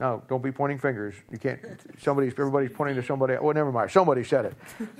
[0.00, 1.14] No, don't be pointing fingers.
[1.30, 1.60] You can't.
[2.00, 3.36] Somebody's everybody's pointing to somebody.
[3.40, 3.90] Well, never mind.
[3.90, 4.54] Somebody said it.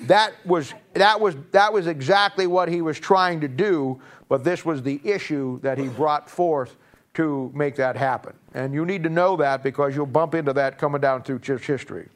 [0.07, 4.01] That was that was that was exactly what he was trying to do.
[4.29, 6.77] But this was the issue that he brought forth
[7.15, 8.35] to make that happen.
[8.55, 11.67] And you need to know that because you'll bump into that coming down through church
[11.67, 12.09] history.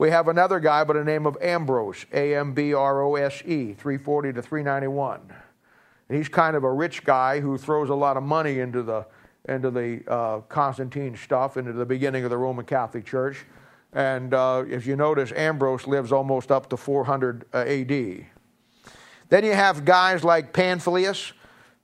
[0.00, 3.42] We have another guy by the name of Ambrose, A M B R O S
[3.44, 5.20] E, 340 to 391.
[6.08, 9.04] And he's kind of a rich guy who throws a lot of money into the
[9.46, 13.44] into the uh, Constantine stuff, into the beginning of the Roman Catholic Church.
[13.92, 18.24] And uh, if you notice, Ambrose lives almost up to 400 uh, AD.
[19.28, 21.32] Then you have guys like Pamphilus,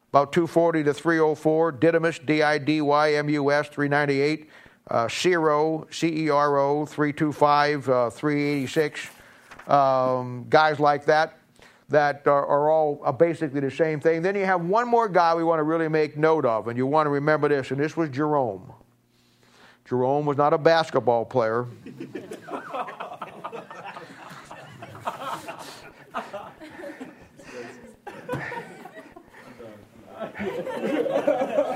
[0.08, 4.48] about 240 to 304, Didymus, D I D Y M U S, 398,
[4.90, 9.08] uh, Cero, C-E-R-O, 325, uh, 386,
[9.68, 11.38] um, guys like that,
[11.88, 14.22] that are, are all uh, basically the same thing.
[14.22, 16.86] Then you have one more guy we want to really make note of, and you
[16.86, 18.72] want to remember this, and this was Jerome.
[19.84, 21.66] Jerome was not a basketball player.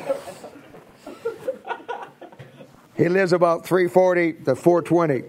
[3.01, 5.23] he lives about 340 to 420.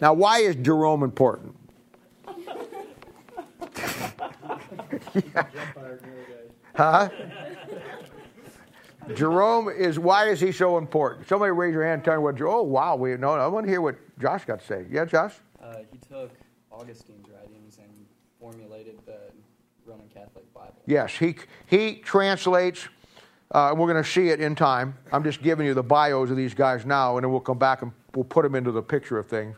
[0.00, 1.54] Now, why is Jerome important?
[5.14, 5.46] yeah.
[6.74, 7.08] Huh?
[9.16, 11.26] Jerome is why is he so important?
[11.26, 12.40] Somebody raise your hand and tell me what.
[12.40, 13.32] Oh wow, we know.
[13.32, 14.86] I want to hear what Josh got to say.
[14.88, 15.34] Yeah, Josh.
[15.60, 16.30] Uh, he took
[16.70, 17.90] Augustine's writings and
[18.38, 19.18] formulated the
[19.84, 20.80] Roman Catholic Bible.
[20.86, 21.34] Yes, he
[21.66, 22.88] he translates.
[23.50, 24.94] Uh, we're going to see it in time.
[25.10, 27.80] I'm just giving you the bios of these guys now, and then we'll come back
[27.82, 29.56] and we'll put them into the picture of things.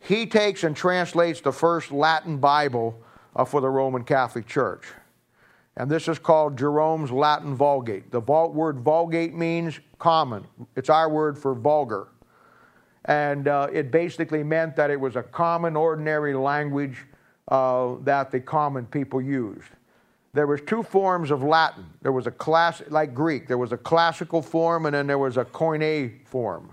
[0.00, 2.98] He takes and translates the first Latin Bible
[3.34, 4.86] uh, for the Roman Catholic Church.
[5.76, 8.10] And this is called Jerome's Latin Vulgate.
[8.10, 12.08] The word Vulgate means common, it's our word for vulgar.
[13.04, 17.04] And uh, it basically meant that it was a common, ordinary language
[17.48, 19.68] uh, that the common people used.
[20.36, 21.86] There was two forms of Latin.
[22.02, 23.48] There was a class, like Greek.
[23.48, 26.72] There was a classical form, and then there was a Koine form.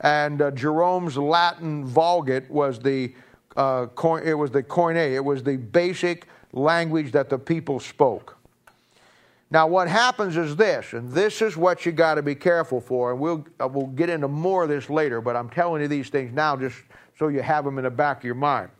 [0.00, 3.12] And uh, Jerome's Latin Vulgate was the
[3.56, 3.86] uh,
[4.22, 5.14] it was the Koine.
[5.14, 8.36] It was the basic language that the people spoke.
[9.50, 13.10] Now, what happens is this, and this is what you got to be careful for,
[13.10, 16.08] and we'll, uh, we'll get into more of this later, but I'm telling you these
[16.08, 16.76] things now just
[17.18, 18.70] so you have them in the back of your mind.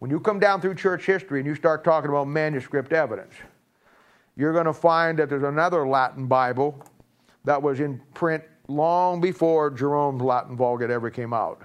[0.00, 3.34] When you come down through church history and you start talking about manuscript evidence,
[4.34, 6.82] you're going to find that there's another Latin Bible
[7.44, 11.62] that was in print long before Jerome's Latin Vulgate ever came out.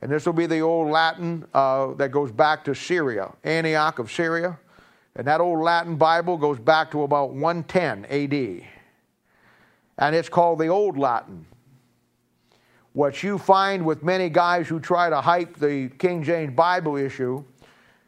[0.00, 4.10] And this will be the old Latin uh, that goes back to Syria, Antioch of
[4.10, 4.58] Syria.
[5.14, 8.66] And that old Latin Bible goes back to about 110 AD.
[9.98, 11.44] And it's called the Old Latin.
[12.94, 17.42] What you find with many guys who try to hype the King James Bible issue,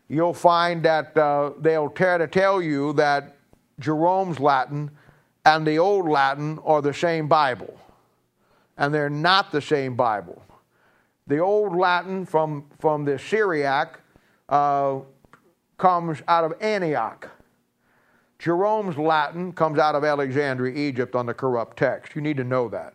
[0.09, 3.37] you'll find that uh, they'll try to tell you that
[3.81, 4.91] Jerome's Latin
[5.47, 7.79] and the Old Latin are the same Bible.
[8.77, 10.43] And they're not the same Bible.
[11.27, 14.01] The Old Latin from, from the Syriac
[14.49, 14.99] uh,
[15.79, 17.31] comes out of Antioch.
[18.39, 22.15] Jerome's Latin comes out of Alexandria, Egypt, on the corrupt text.
[22.15, 22.94] You need to know that.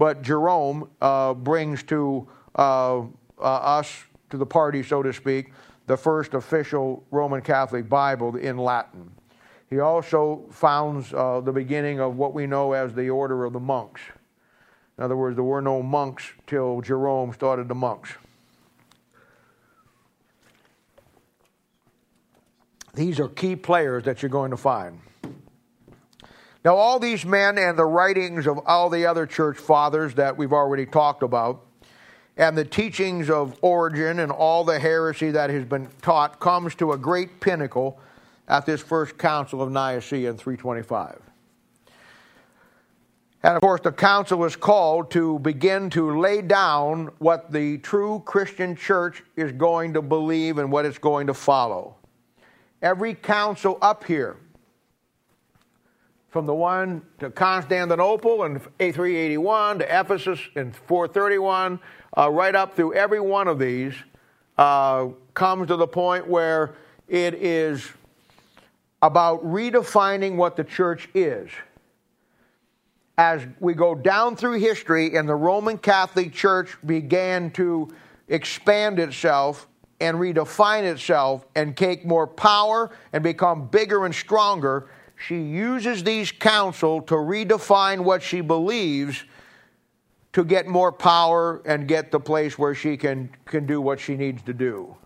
[0.00, 2.26] But Jerome uh, brings to
[2.56, 3.02] uh, uh,
[3.38, 5.52] us, to the party, so to speak,
[5.88, 9.10] the first official Roman Catholic Bible in Latin.
[9.68, 13.60] He also founds uh, the beginning of what we know as the Order of the
[13.60, 14.00] Monks.
[14.96, 18.14] In other words, there were no monks till Jerome started the monks.
[22.94, 24.98] These are key players that you're going to find.
[26.64, 30.52] Now, all these men and the writings of all the other church fathers that we've
[30.52, 31.64] already talked about,
[32.36, 36.92] and the teachings of Origen and all the heresy that has been taught comes to
[36.92, 37.98] a great pinnacle
[38.46, 41.20] at this first council of Nicaea in 325.
[43.42, 48.22] And of course, the council is called to begin to lay down what the true
[48.26, 51.96] Christian church is going to believe and what it's going to follow.
[52.82, 54.36] Every council up here,
[56.30, 61.80] from the one to Constantinople in 381 to Ephesus in 431,
[62.16, 63.94] uh, right up through every one of these,
[64.56, 66.74] uh, comes to the point where
[67.08, 67.90] it is
[69.02, 71.50] about redefining what the church is.
[73.18, 77.88] As we go down through history and the Roman Catholic Church began to
[78.28, 79.66] expand itself
[80.00, 84.88] and redefine itself and take more power and become bigger and stronger,
[85.20, 89.24] she uses these council to redefine what she believes
[90.32, 94.16] to get more power and get the place where she can, can do what she
[94.16, 94.96] needs to do.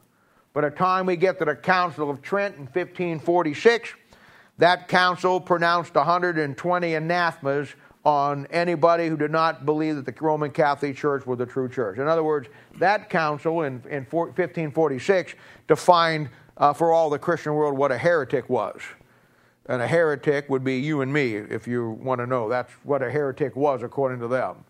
[0.52, 3.94] By the time we get to the Council of Trent in 1546,
[4.58, 10.96] that council pronounced 120 anathemas on anybody who did not believe that the Roman Catholic
[10.96, 11.98] Church was the true church.
[11.98, 12.48] In other words,
[12.78, 15.34] that council in, in 1546
[15.66, 18.80] defined uh, for all the Christian world what a heretic was.
[19.66, 22.48] And a heretic would be you and me, if you want to know.
[22.48, 24.64] That's what a heretic was, according to them.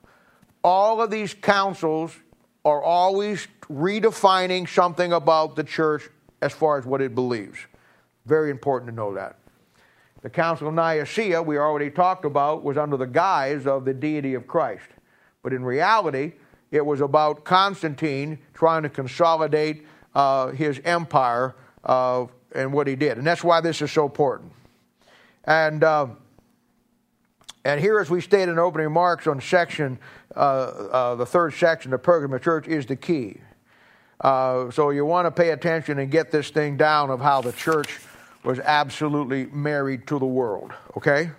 [0.62, 2.16] All of these councils
[2.64, 6.08] are always redefining something about the church
[6.40, 7.58] as far as what it believes.
[8.26, 9.36] Very important to know that.
[10.22, 14.32] The Council of Nicaea, we already talked about, was under the guise of the deity
[14.34, 14.86] of Christ.
[15.42, 16.32] But in reality,
[16.70, 23.18] it was about Constantine trying to consolidate uh, his empire uh, and what he did.
[23.18, 24.50] And that's why this is so important.
[25.46, 26.08] And, uh,
[27.64, 29.98] and here, as we stated in opening remarks on section,
[30.34, 33.38] uh, uh, the third section, the Pergamum Church, is the key.
[34.20, 37.52] Uh, so you want to pay attention and get this thing down of how the
[37.52, 38.00] church
[38.42, 40.72] was absolutely married to the world.
[40.96, 41.30] Okay?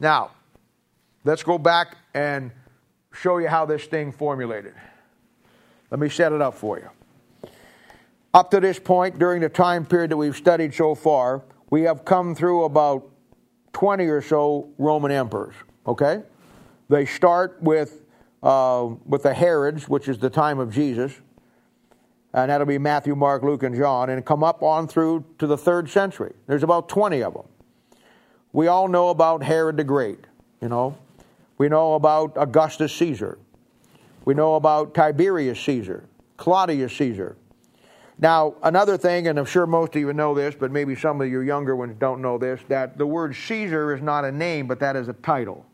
[0.00, 0.30] Now,
[1.24, 2.50] let's go back and
[3.12, 4.74] show you how this thing formulated.
[5.90, 7.50] Let me set it up for you.
[8.34, 12.04] Up to this point, during the time period that we've studied so far, we have
[12.04, 13.08] come through about
[13.72, 15.54] 20 or so Roman emperors.
[15.86, 16.22] Okay?
[16.88, 18.04] They start with,
[18.42, 21.12] uh, with the Herods, which is the time of Jesus,
[22.32, 25.56] and that'll be Matthew, Mark, Luke, and John, and come up on through to the
[25.56, 26.34] third century.
[26.46, 27.46] There's about 20 of them.
[28.52, 30.20] We all know about Herod the Great,
[30.60, 30.96] you know.
[31.58, 33.38] We know about Augustus Caesar.
[34.24, 37.36] We know about Tiberius Caesar, Claudius Caesar.
[38.20, 41.28] Now, another thing, and I'm sure most of you know this, but maybe some of
[41.28, 44.80] your younger ones don't know this, that the word Caesar is not a name, but
[44.80, 45.64] that is a title.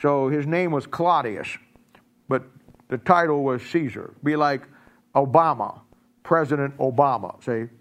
[0.00, 1.48] So his name was Claudius,
[2.28, 2.44] but
[2.88, 4.14] the title was Caesar.
[4.22, 4.62] Be like
[5.14, 5.80] Obama,
[6.22, 7.42] President Obama.
[7.42, 7.72] See,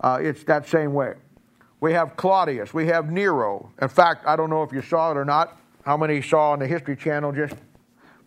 [0.00, 1.14] uh, it's that same way.
[1.80, 2.72] We have Claudius.
[2.72, 3.72] We have Nero.
[3.82, 5.58] In fact, I don't know if you saw it or not.
[5.84, 7.56] How many saw on the History Channel just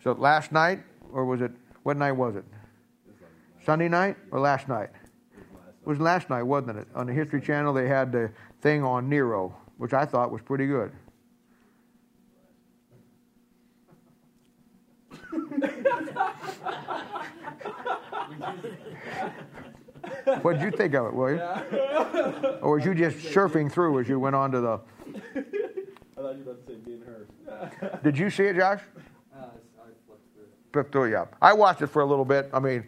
[0.04, 0.80] so last night,
[1.12, 1.50] or was it
[1.82, 2.44] what night was it?
[3.64, 4.90] Sunday night or last night?
[5.34, 6.88] It was last night, wasn't it?
[6.94, 8.30] On the History Channel, they had the
[8.60, 10.92] thing on Nero, which I thought was pretty good.
[20.42, 21.40] what did you think of it, William?
[22.62, 24.80] Or was you just surfing through as you went on to the.
[26.16, 28.00] I thought you were about to say being her.
[28.02, 28.80] Did you see it, Josh?
[29.34, 30.44] Uh, I flipped through.
[30.72, 31.26] Flipped through, yeah.
[31.40, 32.50] I watched it for a little bit.
[32.52, 32.84] I mean,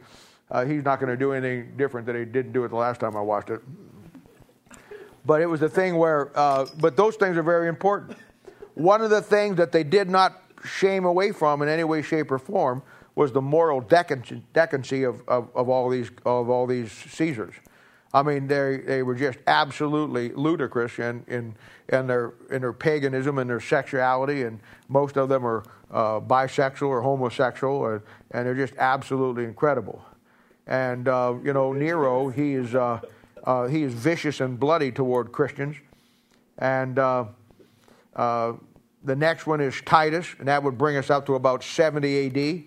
[0.50, 3.00] uh, he's not going to do anything different than he didn't do it the last
[3.00, 3.60] time I watched it.
[5.24, 8.16] But it was a thing where, uh, but those things are very important.
[8.74, 12.30] One of the things that they did not shame away from in any way, shape,
[12.30, 12.82] or form
[13.14, 17.54] was the moral decency, decency of, of, of, all these, of all these Caesars.
[18.12, 21.54] I mean, they, they were just absolutely ludicrous in, in,
[21.90, 26.88] in, their, in their paganism and their sexuality, and most of them are uh, bisexual
[26.88, 30.02] or homosexual, or, and they're just absolutely incredible.
[30.70, 33.00] And, uh, you know, Nero, he is, uh,
[33.44, 35.76] uh he is vicious and bloody toward Christians.
[36.58, 37.24] And uh,
[38.14, 38.52] uh,
[39.02, 42.62] the next one is Titus, and that would bring us up to about 70 AD.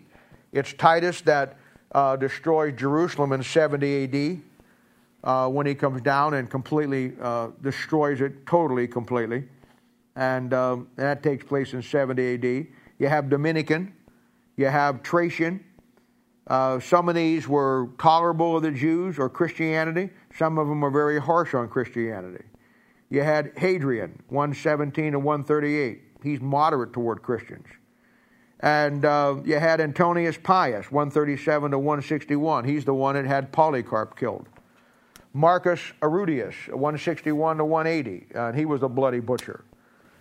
[0.52, 1.58] It's Titus that
[1.94, 4.42] uh, destroys Jerusalem in 70
[5.24, 7.14] AD when he comes down and completely
[7.62, 9.46] destroys it totally, completely.
[10.18, 12.68] And um, that takes place in 70 AD.
[13.00, 13.94] You have Dominican,
[14.58, 15.64] you have Trajan.
[16.48, 20.10] Uh, some of these were tolerable of the Jews or Christianity.
[20.38, 22.44] Some of them were very harsh on Christianity.
[23.10, 26.02] You had Hadrian, 117 to 138.
[26.24, 27.68] He's moderate toward Christians.
[28.60, 32.64] And uh, you had Antonius Pius, 137 to 161.
[32.66, 34.48] He's the one that had Polycarp killed.
[35.34, 39.66] Marcus Aurelius, 161 to 180, and he was a bloody butcher.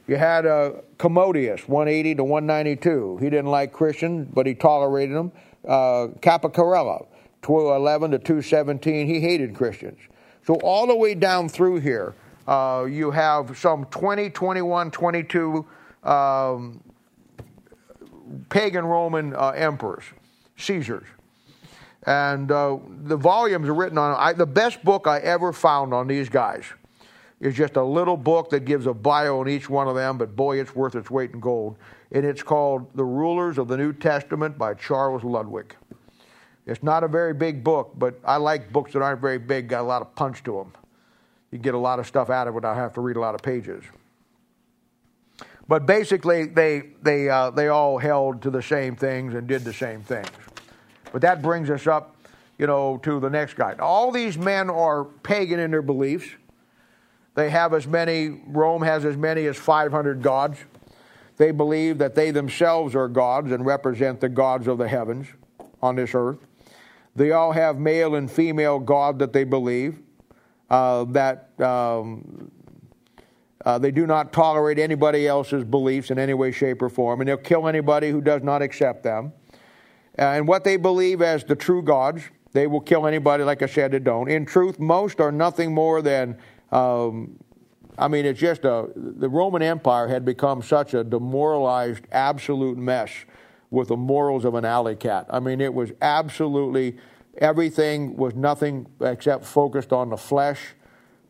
[0.09, 3.19] You had uh, Commodius, 180 to 192.
[3.19, 5.31] He didn't like Christians, but he tolerated them.
[5.67, 7.07] Uh, Capicarella,
[7.43, 9.99] 211 to 217, he hated Christians.
[10.47, 12.15] So all the way down through here,
[12.49, 15.67] uh, you have some 20, 21, 22
[16.03, 16.83] um,
[18.49, 20.05] pagan Roman uh, emperors,
[20.57, 21.07] Caesars.
[22.05, 26.09] And uh, the volumes are written on, I, the best book I ever found on
[26.09, 26.65] these guys
[27.41, 30.35] is just a little book that gives a bio on each one of them, but
[30.35, 31.77] boy, it's worth its weight in gold.
[32.13, 35.75] And it's called The Rulers of the New Testament by Charles Ludwig.
[36.67, 39.81] It's not a very big book, but I like books that aren't very big, got
[39.81, 40.73] a lot of punch to them.
[41.51, 43.35] You get a lot of stuff out of it without having to read a lot
[43.35, 43.83] of pages.
[45.69, 49.73] But basically, they, they, uh, they all held to the same things and did the
[49.73, 50.29] same things.
[51.13, 52.17] But that brings us up,
[52.59, 53.75] you know, to the next guy.
[53.79, 56.27] All these men are pagan in their beliefs.
[57.35, 60.59] They have as many, Rome has as many as 500 gods.
[61.43, 65.27] They believe that they themselves are gods and represent the gods of the heavens
[65.83, 66.39] on this earth.
[67.17, 69.99] They all have male and female God that they believe.
[70.71, 72.49] Uh, that um,
[73.65, 77.29] uh, they do not tolerate anybody else's beliefs in any way, shape, or form, and
[77.29, 79.33] they'll kill anybody who does not accept them.
[80.17, 82.23] Uh, and what they believe as the true gods,
[82.53, 84.31] they will kill anybody, like I said, that don't.
[84.31, 86.39] In truth, most are nothing more than,
[86.71, 87.37] um,
[87.99, 93.11] I mean, it's just a, the Roman Empire had become such a demoralized, absolute mess
[93.71, 95.27] with the morals of an alley cat.
[95.31, 96.97] I mean, it was absolutely,
[97.39, 100.75] everything was nothing except focused on the flesh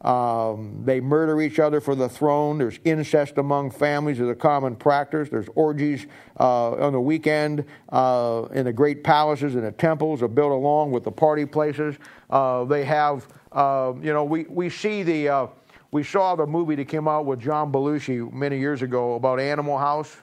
[0.02, 2.58] Um, they murder each other for the throne.
[2.58, 5.28] There's incest among families is a common practice.
[5.28, 6.06] There's orgies
[6.40, 10.90] uh, on the weekend uh, in the great palaces and the temples are built along
[10.90, 11.96] with the party places.
[12.30, 15.46] Uh, they have, uh, you know, we, we see the, uh,
[15.92, 19.78] we saw the movie that came out with John Belushi many years ago about Animal
[19.78, 20.16] House.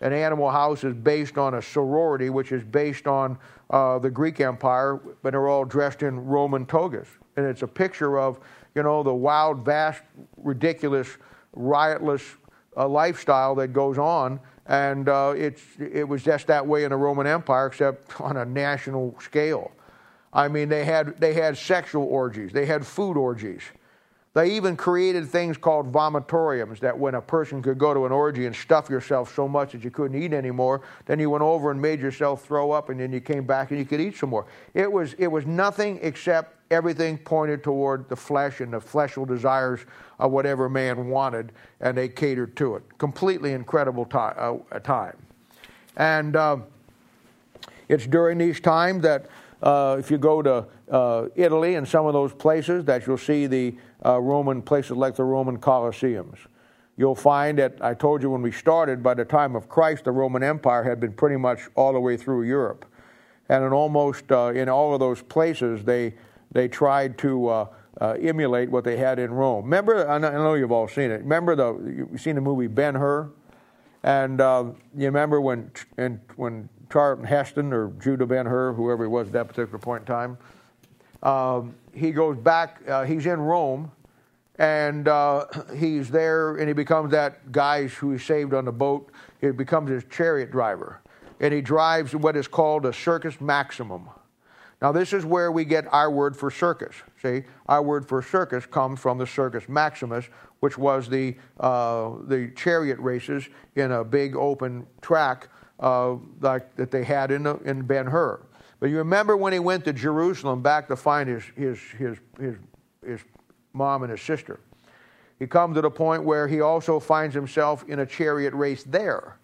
[0.00, 3.38] And Animal House is based on a sorority, which is based on
[3.70, 7.06] uh, the Greek Empire, but they're all dressed in Roman togas.
[7.36, 8.40] And it's a picture of
[8.74, 10.02] you know, the wild, vast,
[10.36, 11.16] ridiculous,
[11.54, 12.22] riotless
[12.76, 14.38] uh, lifestyle that goes on.
[14.66, 18.44] And uh, it's, it was just that way in the Roman Empire, except on a
[18.44, 19.70] national scale.
[20.32, 23.62] I mean, they had, they had sexual orgies, they had food orgies.
[24.36, 28.44] They even created things called vomitoriums that when a person could go to an orgy
[28.44, 31.80] and stuff yourself so much that you couldn't eat anymore, then you went over and
[31.80, 34.44] made yourself throw up and then you came back and you could eat some more.
[34.74, 39.86] It was, it was nothing except everything pointed toward the flesh and the fleshful desires
[40.18, 42.82] of whatever man wanted, and they catered to it.
[42.98, 44.62] Completely incredible time.
[44.70, 45.16] Uh, time.
[45.96, 46.58] And uh,
[47.88, 49.28] it's during these times that
[49.62, 53.46] uh, if you go to uh, Italy and some of those places, that you'll see
[53.46, 56.38] the uh, Roman places like the Roman Colosseums.
[56.98, 60.12] You'll find that I told you when we started, by the time of Christ, the
[60.12, 62.86] Roman Empire had been pretty much all the way through Europe,
[63.48, 66.14] and in almost uh, in all of those places, they
[66.52, 67.66] they tried to uh,
[68.00, 69.64] uh, emulate what they had in Rome.
[69.64, 71.20] Remember, I know you've all seen it.
[71.20, 73.30] Remember the you've seen the movie Ben Hur,
[74.02, 79.28] and you remember when and when Charlton Heston or Judah Ben Hur, whoever he was
[79.28, 80.38] at that particular point in time,
[81.22, 82.80] um, he goes back.
[82.86, 83.90] Uh, he's in Rome,
[84.58, 89.10] and uh, he's there, and he becomes that guy who he saved on the boat.
[89.40, 91.00] He becomes his chariot driver,
[91.40, 94.08] and he drives what is called a circus maximum.
[94.82, 96.94] Now, this is where we get our word for circus.
[97.22, 100.26] See, our word for circus comes from the Circus Maximus,
[100.60, 105.48] which was the, uh, the chariot races in a big open track
[105.80, 108.40] uh, like, that they had in, in Ben Hur.
[108.80, 112.56] But you remember when he went to Jerusalem back to find his, his, his, his,
[113.04, 113.20] his
[113.72, 114.60] mom and his sister.
[115.38, 119.38] He comes to the point where he also finds himself in a chariot race there.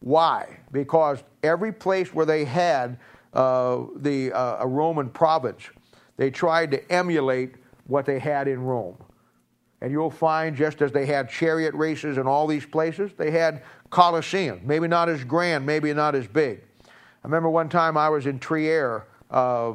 [0.00, 0.58] Why?
[0.72, 2.98] Because every place where they had
[3.32, 5.62] uh, the, uh, a Roman province.
[6.16, 7.54] They tried to emulate
[7.86, 8.96] what they had in Rome.
[9.82, 13.64] And you'll find, just as they had chariot races in all these places, they had
[13.90, 14.60] Colosseum.
[14.64, 16.60] Maybe not as grand, maybe not as big.
[16.86, 19.08] I remember one time I was in Trier.
[19.28, 19.72] Uh,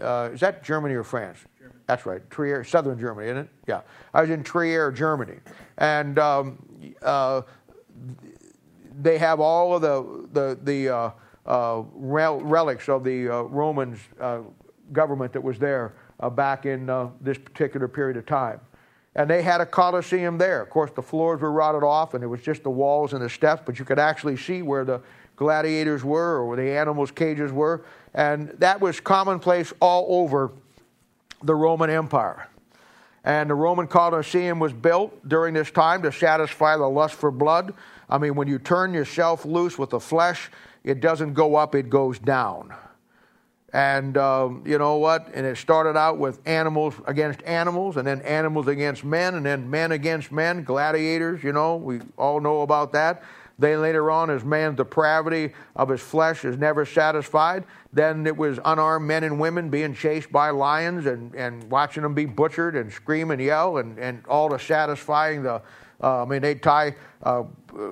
[0.00, 1.40] uh, is that Germany or France?
[1.58, 1.78] Germany.
[1.86, 3.48] That's right, Trier, southern Germany, isn't it?
[3.68, 3.82] Yeah.
[4.14, 5.36] I was in Trier, Germany.
[5.76, 6.64] And um,
[7.02, 7.42] uh,
[8.98, 11.10] they have all of the, the, the uh,
[11.44, 14.40] uh, rel- relics of the uh, Romans uh,
[14.94, 18.58] government that was there uh, back in uh, this particular period of time.
[19.16, 20.62] And they had a coliseum there.
[20.62, 23.28] Of course, the floors were rotted off, and it was just the walls and the
[23.28, 25.00] steps, but you could actually see where the
[25.36, 27.84] gladiators were or where the animals' cages were.
[28.14, 30.52] And that was commonplace all over
[31.42, 32.46] the Roman Empire.
[33.24, 37.74] And the Roman Colosseum was built during this time to satisfy the lust for blood.
[38.08, 40.50] I mean, when you turn yourself loose with the flesh,
[40.84, 42.74] it doesn't go up, it goes down.
[43.72, 45.28] And um, you know what?
[45.32, 49.70] And it started out with animals against animals, and then animals against men, and then
[49.70, 53.22] men against men, gladiators, you know, we all know about that.
[53.60, 58.58] Then later on, as man's depravity of his flesh is never satisfied, then it was
[58.64, 62.90] unarmed men and women being chased by lions and, and watching them be butchered and
[62.90, 65.60] scream and yell, and, and all to satisfying the,
[66.02, 67.44] uh, I mean, they'd tie uh,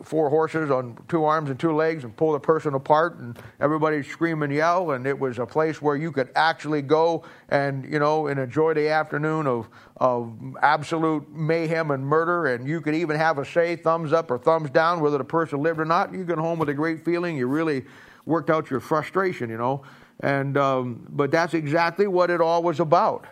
[0.02, 4.02] four horses on two arms and two legs and pull the person apart, and everybody
[4.02, 4.92] scream and yell.
[4.92, 8.74] And it was a place where you could actually go and, you know, and enjoy
[8.74, 12.46] the afternoon of, of absolute mayhem and murder.
[12.46, 15.62] And you could even have a say, thumbs up or thumbs down, whether the person
[15.62, 16.12] lived or not.
[16.12, 17.36] You get home with a great feeling.
[17.36, 17.84] You really
[18.26, 19.82] worked out your frustration, you know.
[20.20, 23.26] And um, but that's exactly what it all was about.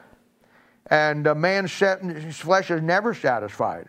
[0.89, 3.89] And a man's flesh is never satisfied.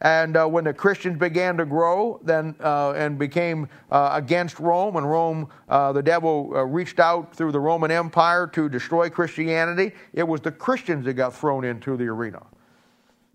[0.00, 4.96] And uh, when the Christians began to grow, then uh, and became uh, against Rome,
[4.96, 9.92] and Rome, uh, the devil uh, reached out through the Roman Empire to destroy Christianity.
[10.12, 12.42] It was the Christians that got thrown into the arena,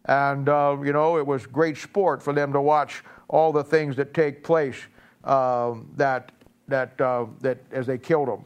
[0.05, 3.97] and uh, you know it was great sport for them to watch all the things
[3.97, 4.77] that take place
[5.25, 6.31] um, that
[6.69, 8.43] that that as they killed them,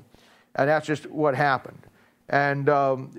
[0.56, 1.84] and that's just what happened.
[2.30, 3.12] And um,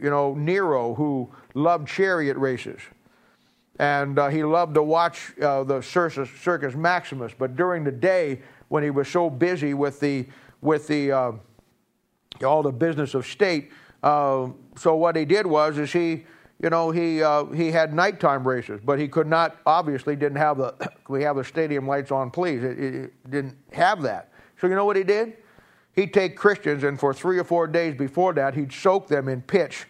[0.00, 2.78] you know Nero, who loved chariot races
[3.78, 7.32] and uh, he loved to watch uh, the Circus, Circus, Maximus.
[7.36, 10.26] But during the day, when he was so busy with the
[10.60, 11.32] with the uh,
[12.44, 13.70] all the business of state,
[14.02, 16.24] uh, so what he did was is he
[16.64, 19.56] you know, he uh, he had nighttime races, but he could not.
[19.66, 20.74] Obviously, didn't have the
[21.08, 22.30] we have the stadium lights on.
[22.30, 24.32] Please, it, it didn't have that.
[24.60, 25.36] So you know what he did?
[25.92, 29.42] He'd take Christians, and for three or four days before that, he'd soak them in
[29.42, 29.86] pitch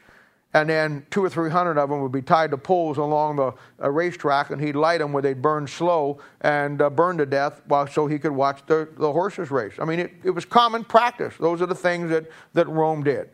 [0.55, 3.53] and then two or three hundred of them would be tied to poles along the
[3.83, 7.61] uh, racetrack, and he'd light them where they'd burn slow and uh, burn to death,
[7.67, 9.75] while, so he could watch the, the horses race.
[9.81, 11.35] I mean, it, it was common practice.
[11.39, 13.29] Those are the things that, that Rome did.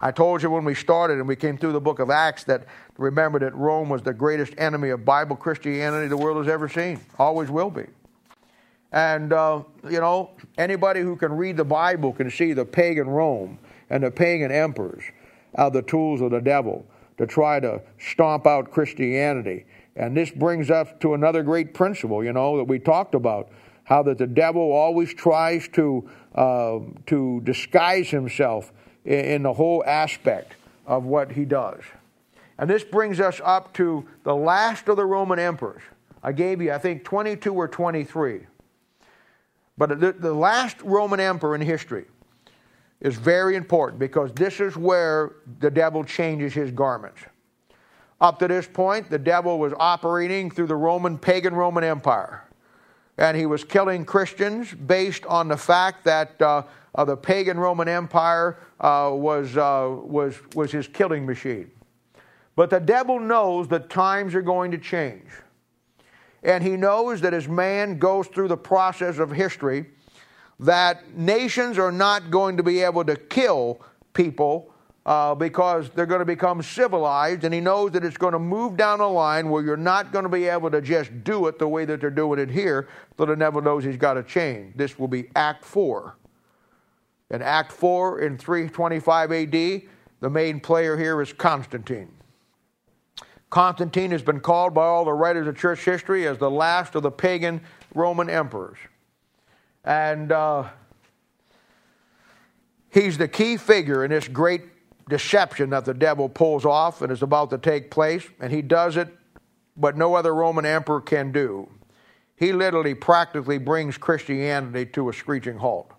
[0.00, 2.66] I told you when we started and we came through the book of Acts that
[2.98, 7.00] remember that Rome was the greatest enemy of Bible Christianity the world has ever seen,
[7.18, 7.84] always will be.
[8.92, 13.58] And, uh, you know, anybody who can read the Bible can see the pagan Rome
[13.90, 15.04] and the pagan emperors
[15.54, 16.86] are the tools of the devil
[17.18, 19.64] to try to stomp out Christianity.
[19.96, 23.48] And this brings us to another great principle, you know, that we talked about
[23.84, 28.72] how that the devil always tries to, uh, to disguise himself
[29.04, 31.80] in, in the whole aspect of what he does.
[32.58, 35.82] And this brings us up to the last of the Roman emperors.
[36.22, 38.40] I gave you, I think, 22 or 23.
[39.78, 42.06] But the, the last Roman emperor in history
[43.00, 47.20] is very important because this is where the devil changes his garments.
[48.20, 52.44] Up to this point, the devil was operating through the Roman, pagan Roman Empire.
[53.18, 56.62] And he was killing Christians based on the fact that uh,
[56.94, 61.70] uh, the pagan Roman Empire uh, was, uh, was, was his killing machine.
[62.56, 65.28] But the devil knows that times are going to change.
[66.42, 69.86] And he knows that as man goes through the process of history,
[70.60, 73.80] that nations are not going to be able to kill
[74.14, 74.72] people
[75.04, 78.76] uh, because they're going to become civilized, and he knows that it's going to move
[78.76, 81.68] down a line where you're not going to be able to just do it the
[81.68, 84.76] way that they're doing it here, so the devil knows he's got to change.
[84.76, 86.16] This will be Act 4.
[87.30, 89.82] In Act 4 in 325 AD,
[90.20, 92.10] the main player here is Constantine.
[93.48, 97.02] Constantine has been called by all the writers of church history as the last of
[97.04, 97.60] the pagan
[97.94, 98.78] Roman emperors.
[99.86, 100.64] And uh,
[102.90, 104.62] he's the key figure in this great
[105.08, 108.26] deception that the devil pulls off and is about to take place.
[108.40, 109.08] And he does it,
[109.76, 111.70] but no other Roman emperor can do.
[112.34, 115.92] He literally practically brings Christianity to a screeching halt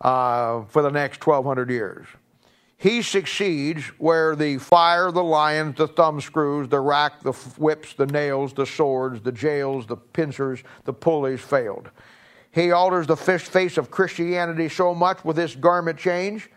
[0.00, 2.06] uh, for the next 1,200 years.
[2.76, 8.06] He succeeds where the fire, the lions, the thumb screws, the rack, the whips, the
[8.06, 11.90] nails, the swords, the jails, the pincers, the pulleys failed.
[12.52, 16.50] He alters the face of Christianity so much with this garment change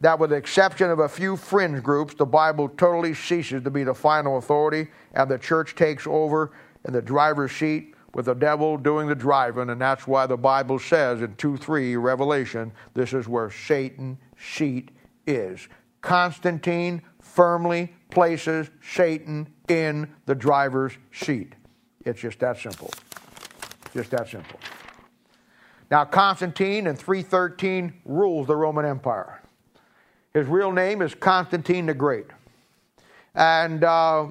[0.00, 3.84] that, with the exception of a few fringe groups, the Bible totally ceases to be
[3.84, 6.50] the final authority, and the church takes over
[6.84, 9.70] in the driver's seat with the devil doing the driving.
[9.70, 14.90] And that's why the Bible says in 2 3, Revelation, this is where Satan's seat
[15.26, 15.68] is.
[16.00, 21.54] Constantine firmly places Satan in the driver's seat.
[22.04, 22.90] It's just that simple.
[23.94, 24.58] Just that simple.
[25.90, 29.42] Now, Constantine in 313 rules the Roman Empire.
[30.32, 32.26] His real name is Constantine the Great.
[33.34, 34.28] And uh,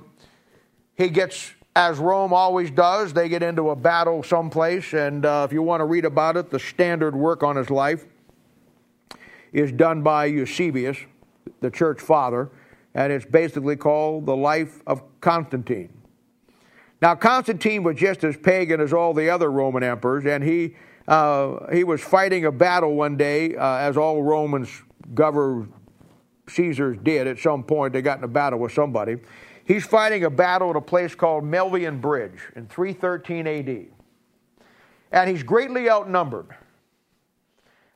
[0.95, 4.93] he gets, as Rome always does, they get into a battle someplace.
[4.93, 8.05] And uh, if you want to read about it, the standard work on his life
[9.51, 10.97] is done by Eusebius,
[11.61, 12.49] the church father.
[12.95, 15.89] And it's basically called The Life of Constantine.
[17.01, 20.75] Now, Constantine was just as pagan as all the other Roman emperors, and he
[21.07, 24.69] uh, he was fighting a battle one day, uh, as all Romans
[25.13, 25.67] governor
[26.49, 27.93] Caesars did at some point.
[27.93, 29.17] They got in a battle with somebody.
[29.65, 33.85] He's fighting a battle at a place called Milvian Bridge in 313 AD.
[35.11, 36.55] And he's greatly outnumbered.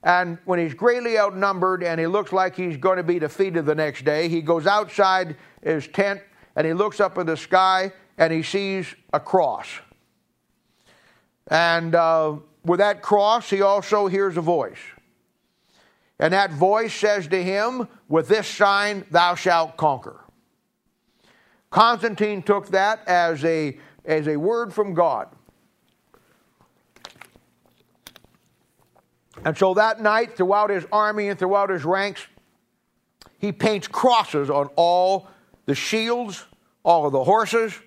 [0.03, 3.75] And when he's greatly outnumbered and he looks like he's going to be defeated the
[3.75, 6.21] next day, he goes outside his tent
[6.55, 9.67] and he looks up in the sky and he sees a cross.
[11.47, 12.37] And uh,
[12.67, 14.79] with that cross, he also hears a voice.
[16.19, 20.23] And that voice says to him, With this sign thou shalt conquer.
[21.69, 25.29] Constantine took that as a, as a word from God.
[29.45, 32.25] And so that night, throughout his army and throughout his ranks,
[33.37, 35.27] he paints crosses on all
[35.65, 36.45] the shields,
[36.83, 37.79] all of the horses,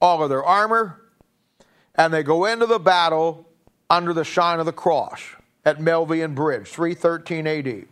[0.00, 1.00] all of their armor,
[1.94, 3.47] and they go into the battle
[3.90, 5.20] under the sign of the cross
[5.64, 7.86] at Milvian Bridge, 313 AD.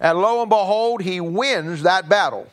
[0.00, 2.48] And lo and behold, he wins that battle.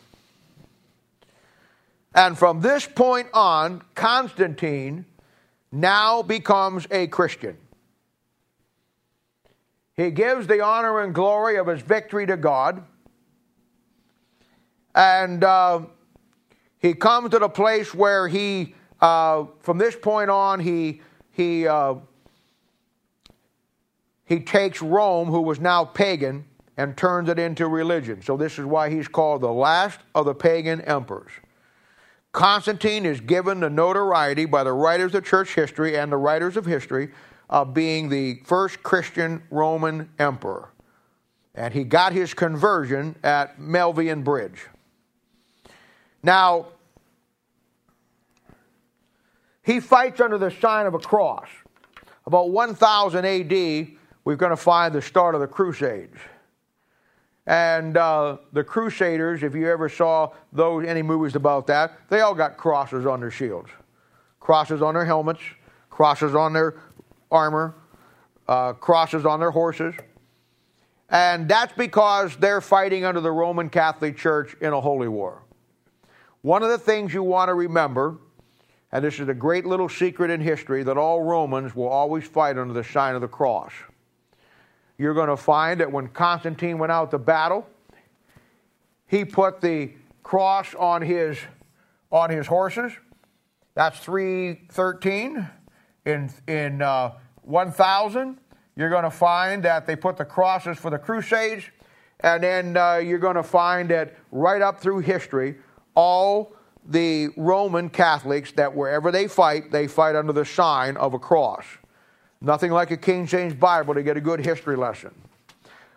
[2.13, 5.05] And from this point on, Constantine
[5.71, 7.57] now becomes a Christian.
[9.95, 12.84] He gives the honor and glory of his victory to God.
[14.93, 15.82] And uh,
[16.80, 21.01] he comes to the place where he, uh, from this point on, he,
[21.32, 21.95] he, uh,
[24.26, 26.45] he takes Rome, who was now pagan,
[26.78, 28.21] and turns it into religion.
[28.21, 31.32] So this is why he's called the last of the pagan emperors.
[32.32, 36.65] Constantine is given the notoriety by the writers of church history and the writers of
[36.65, 37.11] history
[37.49, 40.69] of being the first Christian Roman emperor.
[41.53, 44.67] And he got his conversion at Milvian Bridge.
[46.21, 46.67] Now,
[49.63, 51.47] he fights under the sign of a cross.
[52.26, 53.88] About 1000 AD,
[54.26, 56.17] we're going to find the start of the Crusades.
[57.45, 62.34] And uh, the Crusaders, if you ever saw those any movies about that, they all
[62.34, 63.69] got crosses on their shields,
[64.39, 65.41] crosses on their helmets,
[65.91, 66.82] crosses on their
[67.32, 67.76] armor,
[68.47, 69.93] uh, crosses on their horses.
[71.09, 75.43] And that's because they're fighting under the Roman Catholic Church in a holy war.
[76.41, 78.17] One of the things you want to remember,
[78.91, 82.57] and this is a great little secret in history, that all Romans will always fight
[82.57, 83.71] under the sign of the cross
[84.97, 87.67] you're going to find that when Constantine went out to battle,
[89.07, 89.91] he put the
[90.23, 91.37] cross on his
[92.11, 92.93] on his horses.
[93.73, 95.49] That's 313.
[96.05, 98.37] In in uh, 1000,
[98.75, 101.65] you're going to find that they put the crosses for the Crusades,
[102.19, 105.55] and then uh, you're going to find that right up through history,
[105.95, 106.53] all
[106.87, 111.65] the Roman Catholics that wherever they fight, they fight under the sign of a cross.
[112.45, 115.09] Nothing like a King James Bible to get a good history lesson.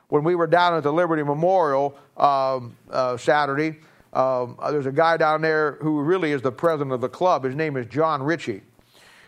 [0.09, 3.80] When we were down at the Liberty Memorial um, uh, Saturday,
[4.14, 7.44] um, there's a guy down there who really is the president of the club.
[7.44, 8.62] His name is John Ritchie.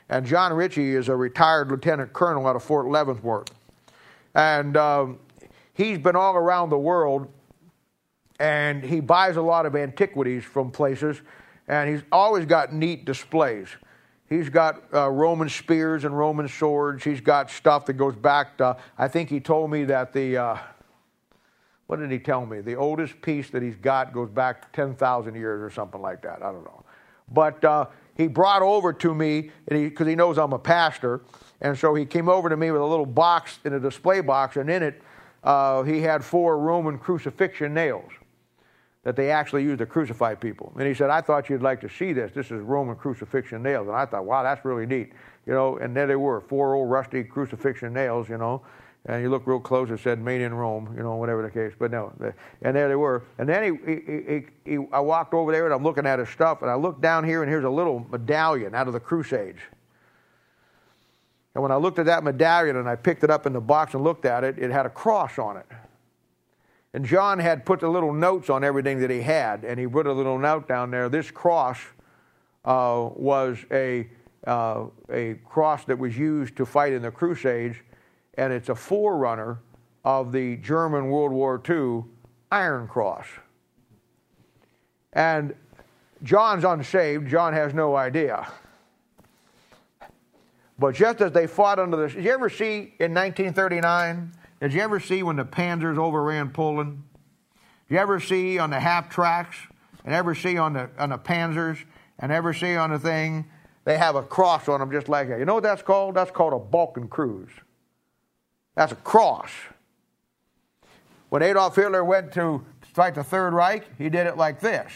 [0.08, 3.50] And John Ritchie is a retired lieutenant colonel out of Fort Leavenworth.
[4.34, 5.18] And um,
[5.74, 7.28] he's been all around the world
[8.38, 11.20] and he buys a lot of antiquities from places
[11.68, 13.68] and he's always got neat displays.
[14.30, 17.02] He's got uh, Roman spears and Roman swords.
[17.02, 20.58] He's got stuff that goes back to, I think he told me that the, uh,
[21.88, 22.60] what did he tell me?
[22.60, 26.44] The oldest piece that he's got goes back 10,000 years or something like that.
[26.44, 26.84] I don't know.
[27.32, 31.22] But uh, he brought over to me, because he, he, knows I'm a pastor,
[31.60, 34.56] and so he came over to me with a little box in a display box,
[34.56, 35.02] and in it,
[35.42, 38.12] uh, he had four Roman crucifixion nails
[39.03, 40.72] that they actually used to crucify people.
[40.78, 42.32] And he said, I thought you'd like to see this.
[42.32, 43.88] This is Roman crucifixion nails.
[43.88, 45.12] And I thought, wow, that's really neat.
[45.46, 48.62] You know, and there they were, four old rusty crucifixion nails, you know.
[49.07, 51.72] And you look real close, it said made in Rome, you know, whatever the case.
[51.78, 52.12] But no,
[52.61, 53.24] and there they were.
[53.38, 56.28] And then he, he, he, he, I walked over there and I'm looking at his
[56.28, 59.61] stuff, and I looked down here, and here's a little medallion out of the Crusades.
[61.55, 63.94] And when I looked at that medallion and I picked it up in the box
[63.94, 65.66] and looked at it, it had a cross on it.
[66.93, 70.07] And John had put the little notes on everything that he had, and he put
[70.07, 71.09] a little note down there.
[71.09, 71.78] This cross
[72.64, 74.09] uh, was a,
[74.47, 77.76] uh, a cross that was used to fight in the Crusades,
[78.34, 79.61] and it's a forerunner
[80.05, 82.05] of the German World War II
[82.51, 83.26] Iron Cross.
[85.12, 85.55] And
[86.22, 88.49] John's unsaved, John has no idea.
[90.78, 92.09] But just as they fought under the.
[92.09, 97.02] Did you ever see in 1939 did you ever see when the Panzers overran Poland?
[97.88, 99.56] Did you ever see on the half tracks
[100.04, 101.82] and ever see on the on the Panzers
[102.18, 103.46] and ever see on the thing
[103.84, 105.38] they have a cross on them just like that?
[105.38, 106.14] You know what that's called?
[106.14, 107.48] That's called a Balkan Kreuz.
[108.76, 109.50] That's a cross.
[111.30, 114.92] When Adolf Hitler went to fight the Third Reich, he did it like this.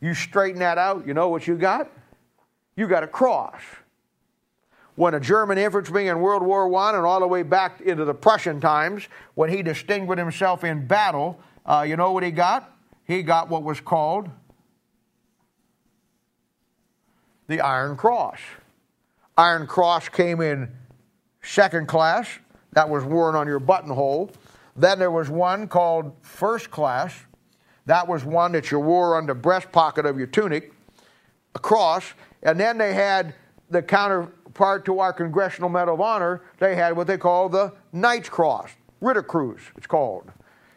[0.00, 1.90] You straighten that out, you know what you got?
[2.76, 3.62] You got a cross
[4.96, 8.14] when a German infantryman in World War I and all the way back into the
[8.14, 12.72] Prussian times, when he distinguished himself in battle, uh, you know what he got?
[13.04, 14.28] He got what was called
[17.46, 18.40] the Iron Cross.
[19.38, 20.70] Iron Cross came in
[21.42, 22.26] second class,
[22.72, 24.30] that was worn on your buttonhole.
[24.74, 27.14] Then there was one called first class,
[27.86, 30.72] that was one that you wore on the breast pocket of your tunic,
[31.54, 32.14] a cross.
[32.42, 33.34] And then they had
[33.70, 37.72] the counter part to our Congressional Medal of Honor, they had what they call the
[37.92, 38.70] Knight's Cross,
[39.02, 40.32] Ritterkreuz, it's called.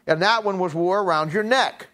[0.06, 1.88] And that one was wore around your neck.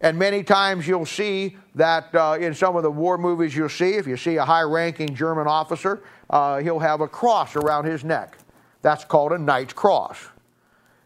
[0.00, 3.94] And many times you'll see that uh, in some of the war movies you'll see,
[3.94, 8.04] if you see a high ranking German officer, uh, he'll have a cross around his
[8.04, 8.38] neck.
[8.82, 10.28] That's called a Knight's Cross.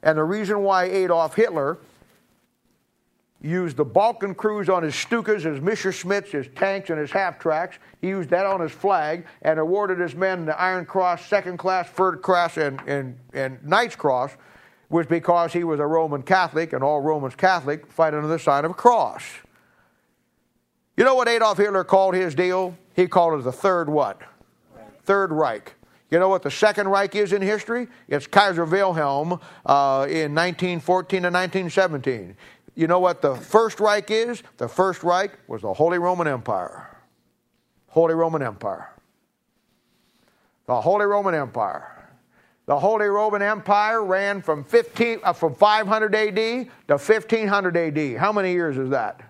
[0.02, 1.78] And the reason why Adolf Hitler
[3.42, 7.78] used the Balkan Kreuz on his Stukas, his Messerschmitts, his tanks, and his half tracks.
[8.00, 11.88] He used that on his flag and awarded his men the Iron Cross, Second Class,
[11.88, 14.36] Third Cross, and, and, and Knight's Cross,
[14.88, 18.64] was because he was a Roman Catholic, and all Romans Catholic fight under the sign
[18.64, 19.24] of a cross.
[20.96, 22.76] You know what Adolf Hitler called his deal?
[22.94, 24.20] He called it the Third what?
[25.04, 25.74] Third Reich.
[26.10, 27.88] You know what the Second Reich is in history?
[28.06, 32.36] It's Kaiser Wilhelm uh, in 1914 and 1917.
[32.74, 34.42] You know what the First Reich is?
[34.56, 36.96] The First Reich was the Holy Roman Empire.
[37.88, 38.88] Holy Roman Empire.
[40.66, 42.08] The Holy Roman Empire.
[42.66, 48.16] The Holy Roman Empire ran from 15 uh, from 500 AD to 1500 AD.
[48.16, 49.20] How many years is that?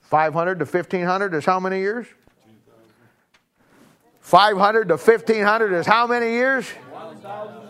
[0.00, 2.06] 500 to 1500 is how many years?
[4.20, 6.68] 500 to 1500 is how many years?
[6.68, 7.65] 1,000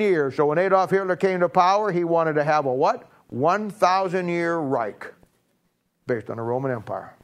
[0.00, 0.36] years.
[0.36, 3.08] So when Adolf Hitler came to power, he wanted to have a what?
[3.28, 5.12] 1,000 year Reich
[6.06, 7.14] based on the Roman Empire.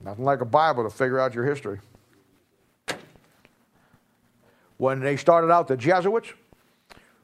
[0.00, 1.80] Nothing like a Bible to figure out your history.
[4.76, 6.28] When they started out, the Jesuits,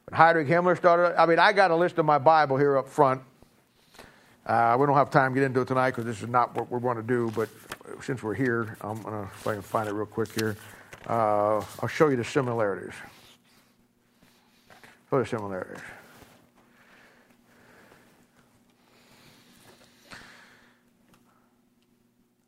[0.07, 2.89] when Heinrich Himmler started, I mean, I got a list of my Bible here up
[2.89, 3.23] front.
[4.47, 6.71] Uh, we don't have time to get into it tonight because this is not what
[6.71, 7.49] we're going to do, but
[8.03, 10.57] since we're here, I'm going to, find it real quick here,
[11.07, 12.95] uh, I'll show you the similarities.
[15.09, 15.83] Show the similarities.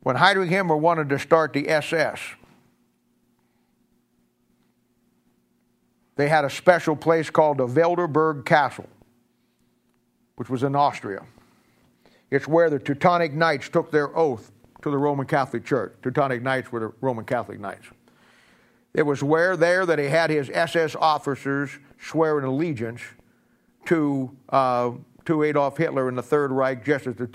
[0.01, 2.19] When Heinrich Himmler wanted to start the SS,
[6.17, 8.89] they had a special place called the Wewelsburg Castle,
[10.35, 11.23] which was in Austria.
[12.29, 14.51] It's where the Teutonic Knights took their oath
[14.81, 15.93] to the Roman Catholic Church.
[16.01, 17.87] Teutonic Knights were the Roman Catholic Knights.
[18.93, 23.01] It was where there that he had his SS officers swear an allegiance
[23.85, 24.91] to, uh,
[25.25, 27.27] to Adolf Hitler in the Third Reich, just as the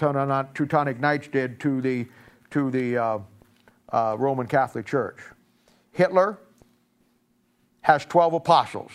[0.54, 2.06] Teutonic Knights did to the,
[2.50, 3.18] to the uh,
[3.92, 5.18] uh, Roman Catholic Church.
[5.90, 6.38] Hitler
[7.80, 8.92] has 12 apostles.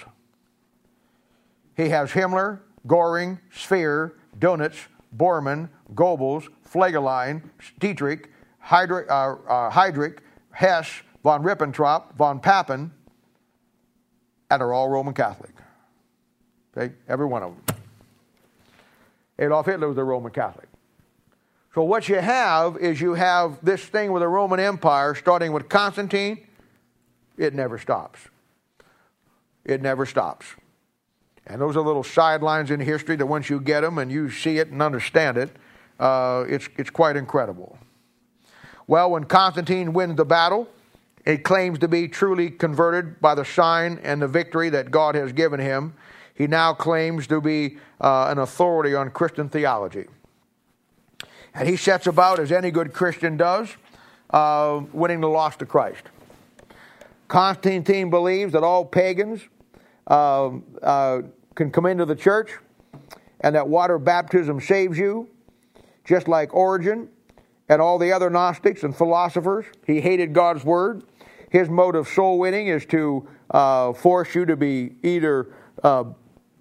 [1.75, 4.87] He has Himmler, Goring, Speer, Dönitz,
[5.17, 7.41] Bormann, Goebbels, Fegelein,
[7.79, 8.29] Dietrich,
[8.63, 10.19] Heydrich, uh, uh, Heydrich,
[10.51, 12.91] Hess, von Ribbentrop, von Papen,
[14.49, 15.53] and are all Roman Catholic.
[16.75, 17.77] Okay, every one of them.
[19.39, 20.67] Adolf Hitler was a Roman Catholic.
[21.73, 25.69] So what you have is you have this thing with the Roman Empire, starting with
[25.69, 26.45] Constantine.
[27.37, 28.19] It never stops.
[29.65, 30.45] It never stops.
[31.47, 34.59] And those are little sidelines in history that once you get them and you see
[34.59, 35.49] it and understand it,
[35.99, 37.77] uh, it's, it's quite incredible.
[38.85, 40.67] Well, when Constantine wins the battle,
[41.25, 45.31] he claims to be truly converted by the sign and the victory that God has
[45.31, 45.93] given him.
[46.35, 50.05] He now claims to be uh, an authority on Christian theology.
[51.53, 53.69] And he sets about, as any good Christian does,
[54.31, 56.03] uh, winning the lost to Christ.
[57.27, 59.41] Constantine believes that all pagans
[60.07, 60.51] uh,
[60.81, 61.21] uh,
[61.55, 62.51] can come into the church
[63.41, 65.29] and that water baptism saves you,
[66.03, 67.09] just like Origen
[67.69, 69.65] and all the other Gnostics and philosophers.
[69.85, 71.03] He hated God's word.
[71.53, 76.05] His mode of soul winning is to uh, force you to be either uh,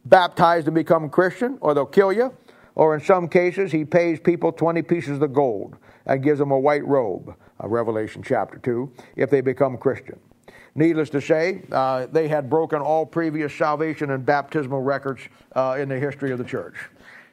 [0.04, 2.36] baptized and become Christian, or they'll kill you,
[2.74, 6.58] or in some cases, he pays people 20 pieces of gold and gives them a
[6.58, 10.20] white robe, uh, Revelation chapter 2, if they become Christian.
[10.74, 15.22] Needless to say, uh, they had broken all previous salvation and baptismal records
[15.56, 16.74] uh, in the history of the church.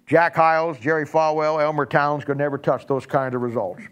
[0.08, 3.84] Jack Hyles, Jerry Falwell, Elmer Towns could never touch those kinds of results.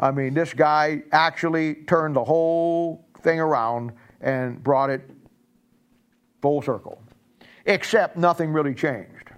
[0.00, 5.08] I mean, this guy actually turned the whole thing around and brought it
[6.42, 7.02] full circle.
[7.64, 9.30] Except nothing really changed.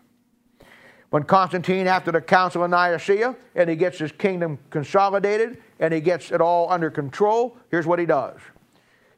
[1.11, 6.01] When Constantine, after the Council of Nicaea, and he gets his kingdom consolidated and he
[6.01, 8.39] gets it all under control, here's what he does.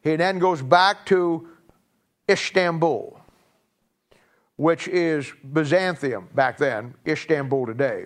[0.01, 1.49] He then goes back to
[2.29, 3.21] Istanbul
[4.61, 8.05] which is Byzantium back then, Istanbul today.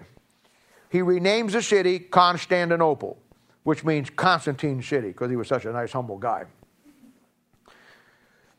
[0.96, 3.18] He renames the city Constantinople,
[3.64, 6.46] which means Constantine City, because he was such a nice, humble guy.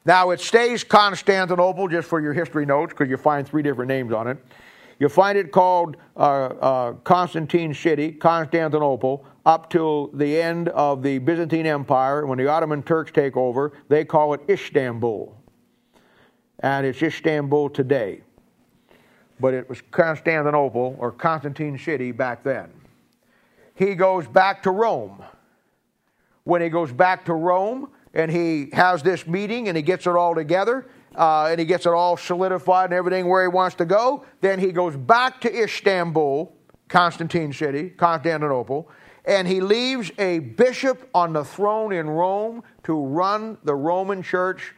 [0.05, 4.13] Now, it stays Constantinople, just for your history notes, because you find three different names
[4.13, 4.37] on it.
[4.99, 11.17] You find it called uh, uh, Constantine City, Constantinople, up till the end of the
[11.17, 12.27] Byzantine Empire.
[12.27, 15.35] When the Ottoman Turks take over, they call it Istanbul
[16.61, 18.23] and it's Istanbul today.
[19.39, 22.71] But it was Constantinople or Constantine City back then.
[23.75, 25.23] He goes back to Rome.
[26.45, 30.11] When he goes back to Rome and he has this meeting and he gets it
[30.11, 33.85] all together uh, and he gets it all solidified and everything where he wants to
[33.85, 36.55] go, then he goes back to Istanbul,
[36.89, 38.89] Constantine City, Constantinople,
[39.25, 44.73] and he leaves a bishop on the throne in Rome to run the Roman church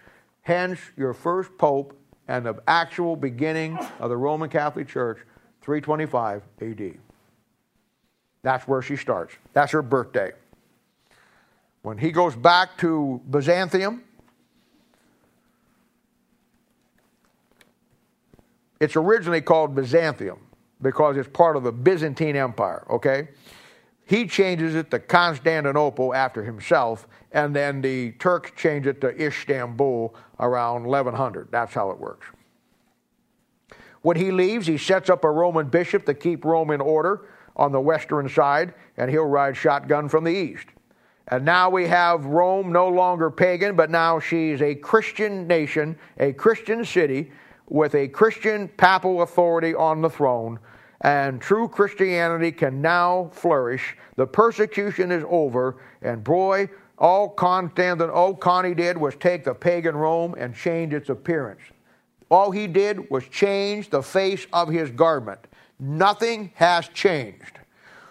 [0.49, 1.95] Hence, your first pope
[2.29, 5.19] and the actual beginning of the Roman Catholic Church
[5.63, 6.99] 325 AD.
[8.43, 9.35] That's where she starts.
[9.55, 10.33] That's her birthday.
[11.83, 14.05] When he goes back to Byzantium,
[18.79, 20.39] it's originally called Byzantium
[20.81, 23.29] because it's part of the Byzantine Empire, okay?
[24.09, 30.15] He changes it to Constantinople after himself, and then the Turks change it to Istanbul
[30.41, 31.49] around 1100.
[31.51, 32.27] That's how it works.
[34.01, 37.71] When he leaves, he sets up a Roman bishop to keep Rome in order on
[37.71, 40.69] the western side, and he'll ride shotgun from the east.
[41.27, 46.33] And now we have Rome no longer pagan, but now she's a Christian nation, a
[46.33, 47.31] Christian city
[47.69, 50.59] with a Christian papal authority on the throne.
[51.03, 53.97] And true Christianity can now flourish.
[54.17, 56.69] The persecution is over, and boy,
[56.99, 61.61] all Constantine, all Connie did was take the pagan Rome and change its appearance.
[62.31, 65.39] All he did was change the face of his garment.
[65.79, 67.61] Nothing has changed.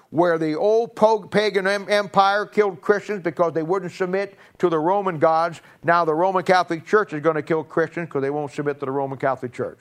[0.09, 0.95] Where the old
[1.29, 6.43] pagan empire killed Christians because they wouldn't submit to the Roman gods, now the Roman
[6.43, 9.51] Catholic Church is going to kill Christians because they won't submit to the Roman Catholic
[9.51, 9.79] Church.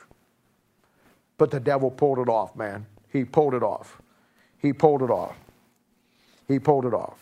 [1.38, 2.86] But the devil pulled it off, man.
[3.17, 4.01] He pulled it off.
[4.59, 5.35] He pulled it off.
[6.47, 7.19] He pulled it off.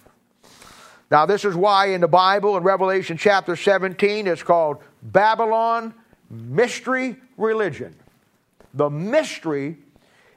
[1.09, 5.95] Now, this is why in the Bible, in Revelation chapter 17, it's called Babylon
[6.29, 7.95] Mystery Religion.
[8.75, 9.77] The mystery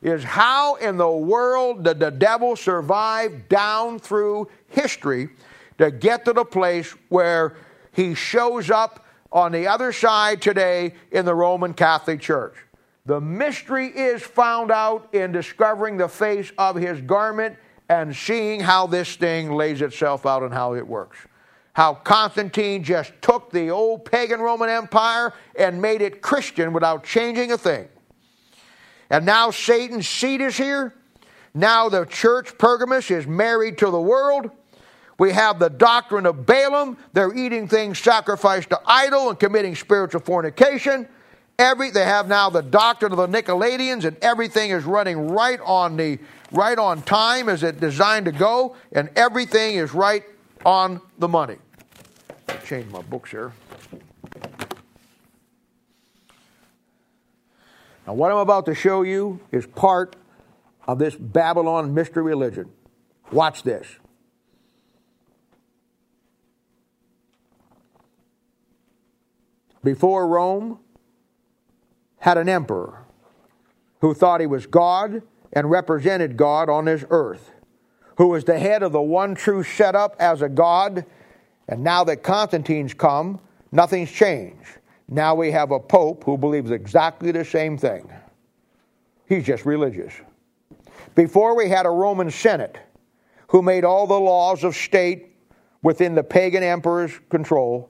[0.03, 5.29] is how in the world did the devil survive down through history
[5.79, 7.55] to get to the place where
[7.93, 12.53] he shows up on the other side today in the Roman Catholic Church.
[13.07, 17.55] The mystery is found out in discovering the face of his garment
[17.87, 21.17] and seeing how this thing lays itself out and how it works.
[21.71, 27.53] How Constantine just took the old pagan Roman Empire and made it Christian without changing
[27.53, 27.87] a thing.
[29.09, 30.93] And now Satan's seat is here.
[31.53, 34.51] Now the church, Pergamus, is married to the world.
[35.17, 36.97] We have the doctrine of Balaam.
[37.13, 41.07] They're eating things sacrificed to idol and committing spiritual fornication.
[41.59, 45.97] Every, they have now the doctrine of the Nicolaitans, and everything is running right on
[45.97, 46.19] the
[46.51, 50.23] right on time as it designed to go, and everything is right
[50.65, 51.57] on the money.
[52.63, 53.53] Change my books here.
[58.05, 60.15] Now, what I'm about to show you is part
[60.87, 62.71] of this Babylon mystery religion.
[63.31, 63.87] Watch this.
[69.83, 70.79] Before Rome
[72.19, 73.05] had an emperor
[74.01, 75.21] who thought he was God
[75.53, 77.51] and represented God on this earth,
[78.17, 81.05] who was the head of the one true setup as a God.
[81.67, 83.39] And now that Constantine's come,
[83.71, 84.79] nothing's changed.
[85.07, 88.09] Now we have a pope who believes exactly the same thing.
[89.27, 90.13] He's just religious.
[91.15, 92.77] Before we had a Roman Senate
[93.47, 95.27] who made all the laws of state
[95.81, 97.89] within the pagan emperor's control.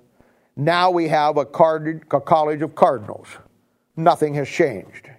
[0.55, 3.28] Now we have a, card- a college of cardinals.
[3.97, 5.09] Nothing has changed.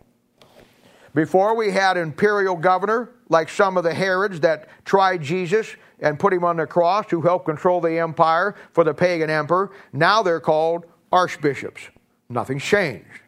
[1.14, 6.33] Before we had imperial governor, like some of the Herods that tried Jesus and put
[6.33, 9.72] him on the cross to help control the empire for the pagan emperor.
[9.93, 11.83] Now they're called archbishops.
[12.29, 13.22] Nothing's changed.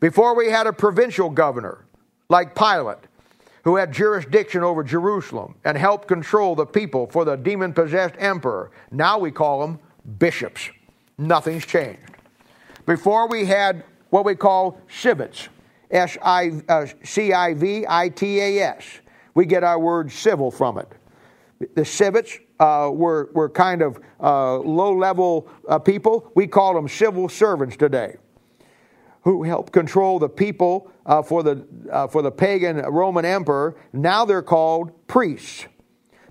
[0.00, 1.86] Before we had a provincial governor
[2.28, 2.98] like Pilate,
[3.64, 8.70] who had jurisdiction over Jerusalem and helped control the people for the demon possessed emperor.
[8.92, 9.80] Now we call them
[10.18, 10.70] bishops.
[11.18, 12.00] Nothing's changed.
[12.86, 13.82] Before we had
[14.16, 15.50] what we call civits,
[15.90, 18.82] S I uh, C I V I T A S.
[19.34, 20.90] We get our word civil from it.
[21.74, 26.32] The civits uh, were, were kind of uh, low level uh, people.
[26.34, 28.16] We call them civil servants today
[29.20, 33.76] who helped control the people uh, for, the, uh, for the pagan Roman emperor.
[33.92, 35.66] Now they're called priests.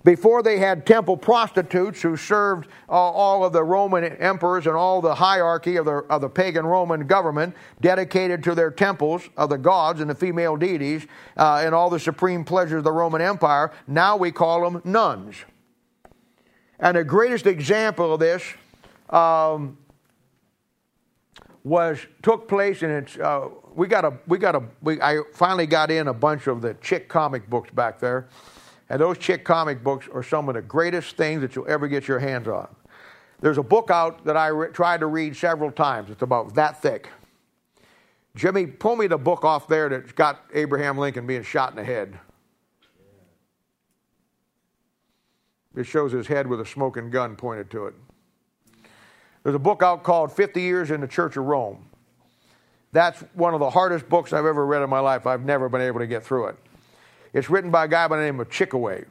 [0.05, 5.01] Before they had temple prostitutes who served uh, all of the Roman emperors and all
[5.01, 9.57] the hierarchy of the, of the pagan Roman government, dedicated to their temples of the
[9.57, 11.07] gods and the female deities
[11.37, 13.71] uh, and all the supreme pleasures of the Roman Empire.
[13.87, 15.37] Now we call them nuns.
[16.79, 18.43] And the greatest example of this
[19.09, 19.75] um,
[21.63, 25.65] was took place, and it's uh, we got a we got a we, I finally
[25.65, 28.27] got in a bunch of the chick comic books back there,
[28.89, 32.07] and those chick comic books are some of the greatest things that you'll ever get
[32.07, 32.67] your hands on.
[33.41, 36.09] There's a book out that I re- tried to read several times.
[36.09, 37.09] It's about that thick.
[38.35, 41.83] Jimmy, pull me the book off there that's got Abraham Lincoln being shot in the
[41.83, 42.19] head.
[45.75, 47.95] It shows his head with a smoking gun pointed to it.
[49.43, 51.85] There's a book out called 50 Years in the Church of Rome.
[52.91, 55.27] That's one of the hardest books I've ever read in my life.
[55.27, 56.57] I've never been able to get through it.
[57.35, 59.03] It's written by a guy by the name of Chiniquy.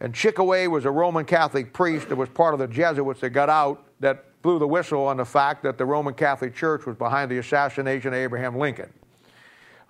[0.00, 3.50] And Chiniquy was a Roman Catholic priest that was part of the Jesuits that got
[3.50, 7.30] out that blew the whistle on the fact that the Roman Catholic Church was behind
[7.30, 8.90] the assassination of Abraham Lincoln.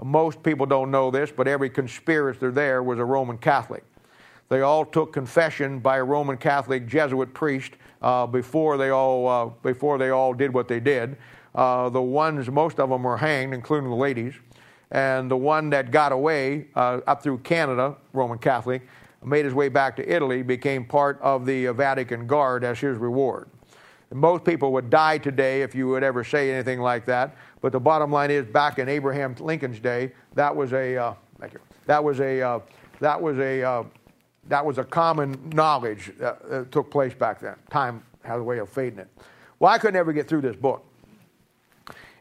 [0.02, 3.84] Most people don't know this, but every conspirator there was a Roman Catholic.
[4.48, 9.46] They all took confession by a Roman Catholic Jesuit priest uh, before they all uh,
[9.62, 11.16] before they all did what they did.
[11.54, 14.34] Uh, the ones, most of them were hanged, including the ladies,
[14.90, 18.82] and the one that got away uh, up through Canada, Roman Catholic,
[19.24, 23.48] made his way back to Italy, became part of the Vatican Guard as his reward.
[24.12, 27.36] Most people would die today if you would ever say anything like that.
[27.60, 31.52] But the bottom line is, back in Abraham Lincoln's day, that was a uh, thank
[31.52, 31.60] you.
[31.86, 32.60] That was a uh,
[33.00, 33.84] that was a uh,
[34.48, 37.56] that was a common knowledge that, that, took place back then.
[37.70, 39.08] Time has a way of fading it.
[39.58, 40.84] Well, I could never get through this book,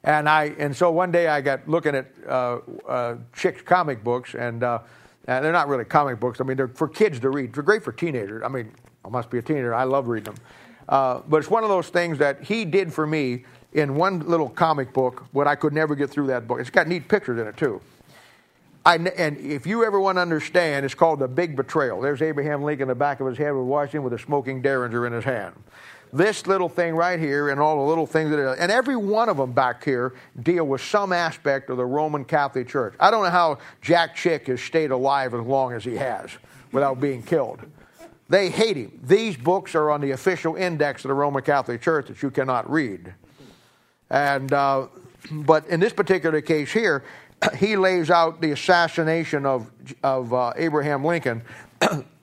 [0.07, 4.35] and I and so one day I got looking at uh, uh, chicks comic books,
[4.35, 4.79] and, uh,
[5.27, 6.39] and they're not really comic books.
[6.39, 7.51] I mean, they're for kids to read.
[7.51, 8.41] They're great for teenagers.
[8.45, 8.71] I mean,
[9.03, 9.75] I must be a teenager.
[9.75, 10.43] I love reading them.
[10.87, 13.43] Uh, but it's one of those things that he did for me
[13.73, 16.61] in one little comic book, what I could never get through that book.
[16.61, 17.81] It's got neat pictures in it, too.
[18.85, 21.99] I, and if you ever want to understand, it's called The Big Betrayal.
[21.99, 25.05] There's Abraham Lincoln in the back of his head with Washington with a smoking derringer
[25.05, 25.53] in his hand.
[26.13, 29.37] This little thing right here and all the little things that and every one of
[29.37, 32.93] them back here deal with some aspect of the Roman Catholic Church.
[32.99, 36.31] I don't know how Jack Chick has stayed alive as long as he has
[36.71, 37.59] without being killed.
[38.29, 38.99] They hate him.
[39.03, 42.69] These books are on the official index of the Roman Catholic Church that you cannot
[42.69, 43.13] read.
[44.09, 44.87] And, uh,
[45.31, 47.03] but in this particular case here,
[47.57, 49.71] he lays out the assassination of,
[50.03, 51.41] of uh, Abraham Lincoln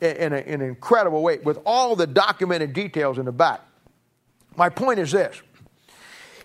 [0.00, 3.60] in, a, in an incredible way with all the documented details in the back.
[4.56, 5.40] My point is this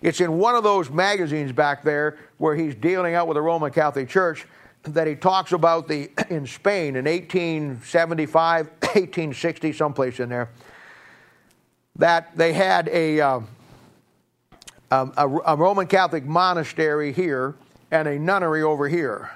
[0.02, 3.70] it's in one of those magazines back there where he's dealing out with the Roman
[3.70, 4.46] Catholic Church
[4.82, 10.50] that he talks about the in Spain in 1875, 1860, someplace in there,
[11.96, 13.40] that they had a, uh,
[14.90, 17.54] a, a Roman Catholic monastery here
[17.90, 19.30] and a nunnery over here.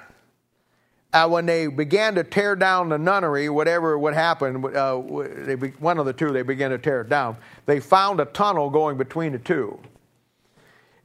[1.13, 5.01] Uh, when they began to tear down the nunnery, whatever would happen, uh,
[5.45, 7.37] they, one of the two, they began to tear it down.
[7.65, 9.79] They found a tunnel going between the two.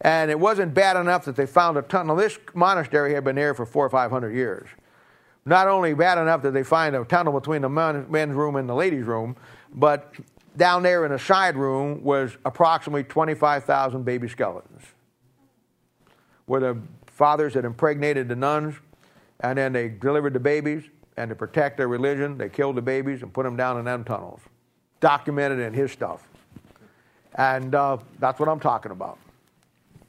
[0.01, 2.17] And it wasn't bad enough that they found a tunnel.
[2.17, 4.69] This monastery had been there for four or five hundred years.
[5.45, 8.75] Not only bad enough that they find a tunnel between the men's room and the
[8.75, 9.37] ladies' room,
[9.73, 10.13] but
[10.57, 14.83] down there in a side room was approximately 25,000 baby skeletons.
[16.47, 18.75] Where the fathers had impregnated the nuns,
[19.43, 20.85] and then they delivered the babies,
[21.17, 24.05] and to protect their religion, they killed the babies and put them down in them
[24.05, 24.41] tunnels.
[25.01, 26.27] Documented in his stuff.
[27.35, 29.19] And uh, that's what I'm talking about.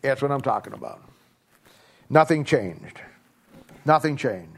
[0.02, 1.02] That's what I'm talking about.
[2.10, 3.02] Nothing changed.
[3.86, 4.53] Nothing changed.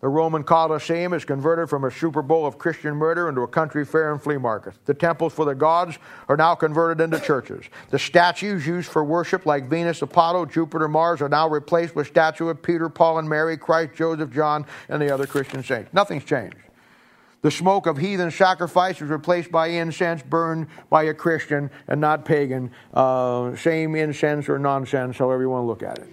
[0.00, 3.84] The Roman Colosseum is converted from a Super Bowl of Christian murder into a country
[3.84, 4.74] fair and flea market.
[4.84, 5.98] The temples for the gods
[6.28, 7.64] are now converted into churches.
[7.90, 12.48] The statues used for worship, like Venus, Apollo, Jupiter, Mars, are now replaced with statues
[12.48, 15.92] of Peter, Paul, and Mary, Christ, Joseph, John, and the other Christian saints.
[15.92, 16.56] Nothing's changed.
[17.42, 22.24] The smoke of heathen sacrifice is replaced by incense burned by a Christian and not
[22.24, 22.70] pagan.
[22.94, 26.08] Uh, same incense or nonsense, however you want to look at it.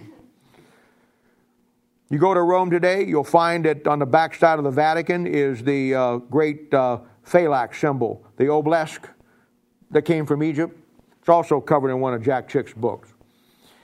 [2.08, 5.64] You go to Rome today, you'll find that on the backside of the Vatican is
[5.64, 9.08] the uh, great uh, phalanx symbol, the obelisk
[9.90, 10.78] that came from Egypt.
[11.18, 13.12] It's also covered in one of Jack Chick's books.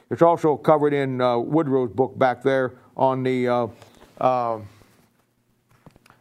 [0.09, 3.66] It's also covered in uh, Woodrow's book back there on the uh,
[4.20, 4.61] uh,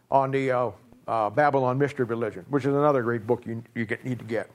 [0.10, 0.74] on the
[1.08, 4.50] uh, Babylon Mystery Religion, which is another great book you, you get, need to get.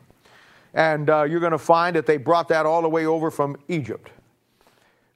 [0.74, 4.10] And you're going to find that they brought that all the way over from Egypt.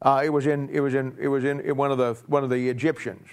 [0.03, 2.45] Uh, it was in it was in it was in, in one of the one
[2.45, 3.29] of the Egyptians.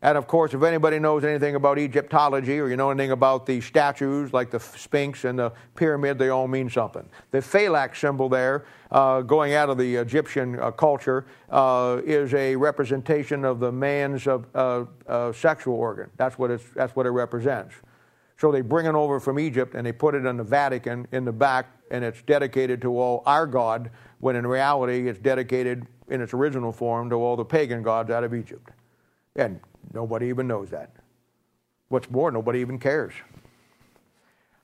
[0.00, 3.60] And of course, if anybody knows anything about Egyptology or you know anything about the
[3.60, 7.08] statues like the Sphinx and the pyramid, they all mean something.
[7.32, 12.54] The phalanx symbol there, uh, going out of the Egyptian uh, culture, uh, is a
[12.54, 16.10] representation of the man's uh, uh, sexual organ.
[16.16, 17.74] That's what, it's, that's what it represents.
[18.36, 21.24] So they bring it over from Egypt and they put it in the Vatican in
[21.24, 23.90] the back, and it's dedicated to all our God,
[24.20, 28.24] when in reality it's dedicated in its original form to all the pagan gods out
[28.24, 28.70] of Egypt.
[29.36, 29.60] And
[29.92, 30.90] nobody even knows that.
[31.88, 33.12] What's more, nobody even cares.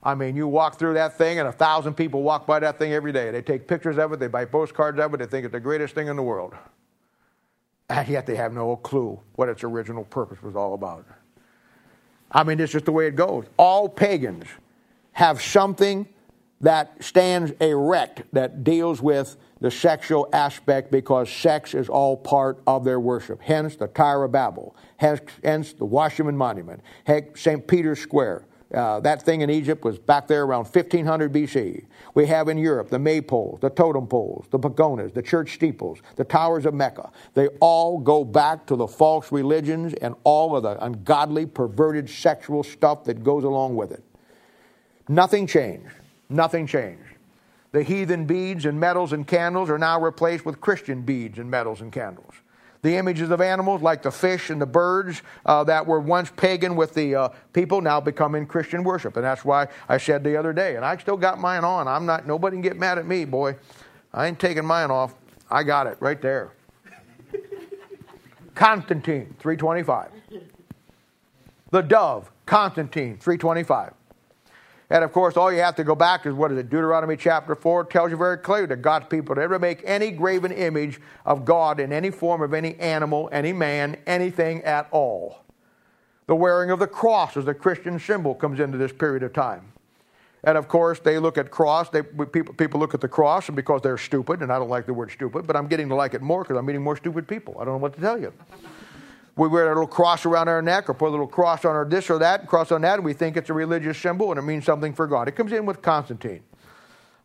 [0.02, 2.92] I mean, you walk through that thing, and a thousand people walk by that thing
[2.92, 3.30] every day.
[3.30, 5.94] They take pictures of it, they buy postcards of it, they think it's the greatest
[5.94, 6.54] thing in the world.
[7.88, 11.06] And yet they have no clue what its original purpose was all about.
[12.30, 13.46] I mean, it's just the way it goes.
[13.56, 14.46] All pagans
[15.12, 16.06] have something
[16.60, 22.84] that stands erect, that deals with the sexual aspect because sex is all part of
[22.84, 23.40] their worship.
[23.40, 26.82] Hence the Tower of Babel, hence, hence the Washington Monument,
[27.34, 27.66] St.
[27.66, 28.46] Peter's Square.
[28.74, 31.84] Uh, that thing in Egypt was back there around 1500 BC.
[32.14, 36.24] We have in Europe the maypoles, the totem poles, the pagodas, the church steeples, the
[36.24, 37.10] towers of Mecca.
[37.34, 42.64] They all go back to the false religions and all of the ungodly, perverted sexual
[42.64, 44.02] stuff that goes along with it.
[45.08, 45.94] Nothing changed.
[46.28, 47.13] Nothing changed.
[47.74, 51.80] The heathen beads and medals and candles are now replaced with Christian beads and medals
[51.80, 52.32] and candles.
[52.82, 56.76] The images of animals, like the fish and the birds uh, that were once pagan
[56.76, 59.16] with the uh, people, now become in Christian worship.
[59.16, 61.88] And that's why I said the other day, and I still got mine on.
[61.88, 63.56] I'm not, nobody can get mad at me, boy.
[64.12, 65.16] I ain't taking mine off.
[65.50, 66.52] I got it right there.
[68.54, 70.12] Constantine, 325.
[71.72, 73.94] The dove, Constantine, 325.
[74.90, 76.68] And of course, all you have to go back is what is it?
[76.68, 81.00] Deuteronomy chapter 4 tells you very clearly that God's people never make any graven image
[81.24, 85.38] of God in any form of any animal, any man, anything at all.
[86.26, 89.72] The wearing of the cross as a Christian symbol comes into this period of time.
[90.42, 91.88] And of course, they look at cross.
[91.88, 94.84] They, people, people look at the cross, and because they're stupid, and I don't like
[94.84, 97.26] the word stupid, but I'm getting to like it more because I'm meeting more stupid
[97.26, 97.56] people.
[97.58, 98.32] I don't know what to tell you
[99.36, 101.84] we wear a little cross around our neck or put a little cross on our
[101.84, 104.42] this or that, cross on that, and we think it's a religious symbol and it
[104.42, 105.28] means something for God.
[105.28, 106.42] It comes in with Constantine.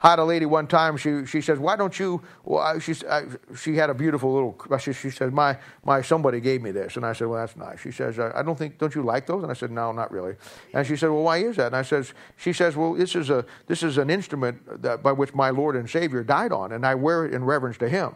[0.01, 0.95] I had a lady one time.
[0.95, 4.79] She she says, "Why don't you?" Well, she I, she had a beautiful little.
[4.79, 7.81] She, she says, "My my somebody gave me this," and I said, "Well, that's nice."
[7.81, 8.77] She says, "I don't think.
[8.77, 10.35] Don't you like those?" And I said, "No, not really."
[10.73, 13.29] And she said, "Well, why is that?" And I says, "She says, well, this is
[13.29, 16.85] a this is an instrument that, by which my Lord and Savior died on, and
[16.85, 18.13] I wear it in reverence to Him."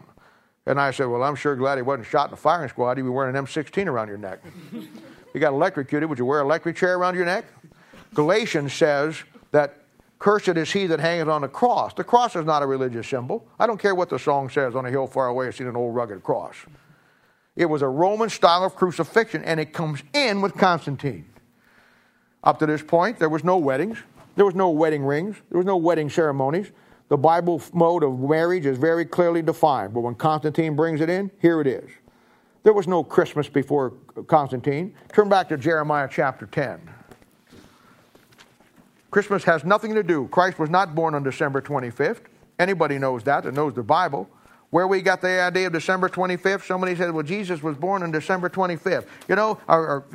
[0.66, 2.96] And I said, Well, I'm sure glad he wasn't shot in a firing squad.
[2.96, 4.40] He'd be wearing an M16 around your neck.
[4.72, 6.08] you got electrocuted.
[6.08, 7.44] Would you wear an electric chair around your neck?
[8.14, 9.84] Galatians says that
[10.18, 11.92] cursed is he that hangeth on the cross.
[11.94, 13.46] The cross is not a religious symbol.
[13.58, 15.76] I don't care what the song says, on a hill far away, I've seen an
[15.76, 16.54] old rugged cross.
[17.56, 21.26] It was a Roman style of crucifixion, and it comes in with Constantine.
[22.42, 23.98] Up to this point, there was no weddings,
[24.36, 26.70] there was no wedding rings, there was no wedding ceremonies
[27.08, 31.30] the Bible mode of marriage is very clearly defined, but when Constantine brings it in,
[31.40, 31.90] here it is.
[32.62, 33.92] There was no Christmas before
[34.26, 34.94] Constantine.
[35.12, 36.90] Turn back to Jeremiah chapter 10.
[39.10, 40.26] Christmas has nothing to do.
[40.28, 42.22] Christ was not born on December 25th.
[42.58, 44.28] Anybody knows that, that knows the Bible.
[44.70, 48.10] Where we got the idea of December 25th, somebody said, well, Jesus was born on
[48.10, 49.06] December 25th.
[49.28, 50.06] You know, or, or,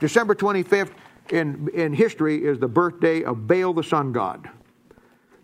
[0.00, 0.90] December 25th
[1.30, 4.50] in, in history is the birthday of Baal the sun god.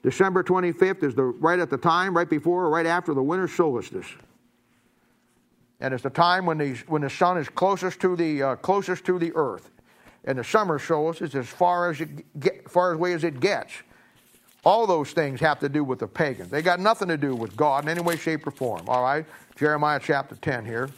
[0.07, 3.49] December 25th is the right at the time, right before or right after the winter
[3.49, 4.07] solstice.
[5.81, 9.05] And it's the time when the, when the sun is closest to the, uh, closest
[9.07, 9.69] to the earth.
[10.23, 13.73] And the summer solstice is as far as, it get, far away as it gets.
[14.65, 16.51] All those things have to do with the pagans.
[16.51, 18.89] They got nothing to do with God in any way, shape, or form.
[18.89, 19.27] All right?
[19.57, 20.89] Jeremiah chapter 10 here.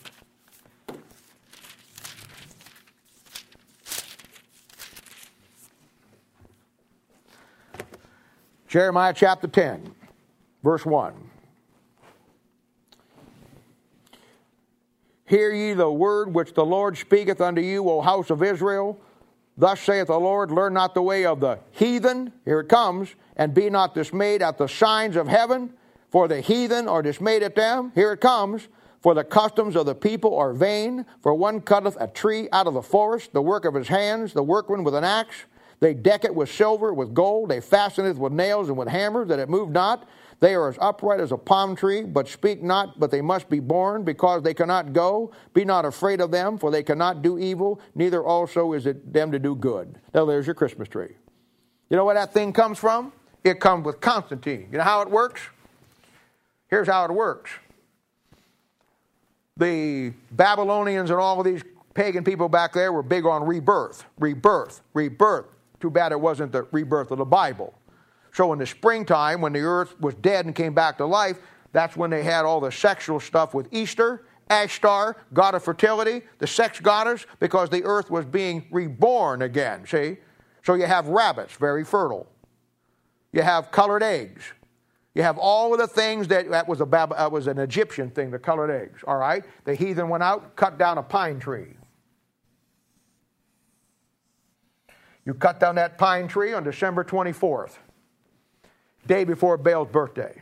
[8.69, 9.95] Jeremiah chapter 10,
[10.63, 11.15] verse 1.
[15.25, 19.01] Hear ye the word which the Lord speaketh unto you, O house of Israel.
[19.57, 23.55] Thus saith the Lord, learn not the way of the heathen, here it comes, and
[23.55, 25.73] be not dismayed at the signs of heaven,
[26.11, 28.69] for the heathen are dismayed at them, here it comes.
[29.01, 32.75] For the customs of the people are vain, for one cutteth a tree out of
[32.75, 35.45] the forest, the work of his hands, the workman with an axe.
[35.81, 37.51] They deck it with silver, with gold.
[37.51, 40.09] They fasten it with nails and with hammers, that it move not.
[40.41, 43.61] They are as upright as a palm tree, but speak not, but they must be
[43.61, 45.33] born, because they cannot go.
[45.53, 49.33] Be not afraid of them, for they cannot do evil, neither also is it them
[49.33, 49.99] to do good.
[50.15, 51.15] Now there's your Christmas tree.
[51.91, 53.13] You know where that thing comes from?
[53.43, 54.69] It comes with Constantine.
[54.71, 55.41] You know how it works?
[56.69, 57.51] Here's how it works.
[59.57, 61.63] The Babylonians and all of these
[61.95, 65.47] pagan people back there were big on rebirth, rebirth, rebirth.
[65.81, 67.75] Too bad it wasn't the rebirth of the Bible.
[68.33, 71.39] So in the springtime, when the earth was dead and came back to life,
[71.73, 76.47] that's when they had all the sexual stuff with Easter, Ashtar, god of fertility, the
[76.47, 80.17] sex goddess, because the earth was being reborn again, see?
[80.63, 82.27] So you have rabbits, very fertile.
[83.33, 84.43] You have colored eggs.
[85.15, 88.31] You have all of the things that, that was, a, that was an Egyptian thing,
[88.31, 89.45] the colored eggs, all right?
[89.65, 91.78] The heathen went out, cut down a pine tree.
[95.29, 97.73] You cut down that pine tree on December 24th,
[99.07, 100.41] day before Baal's birthday.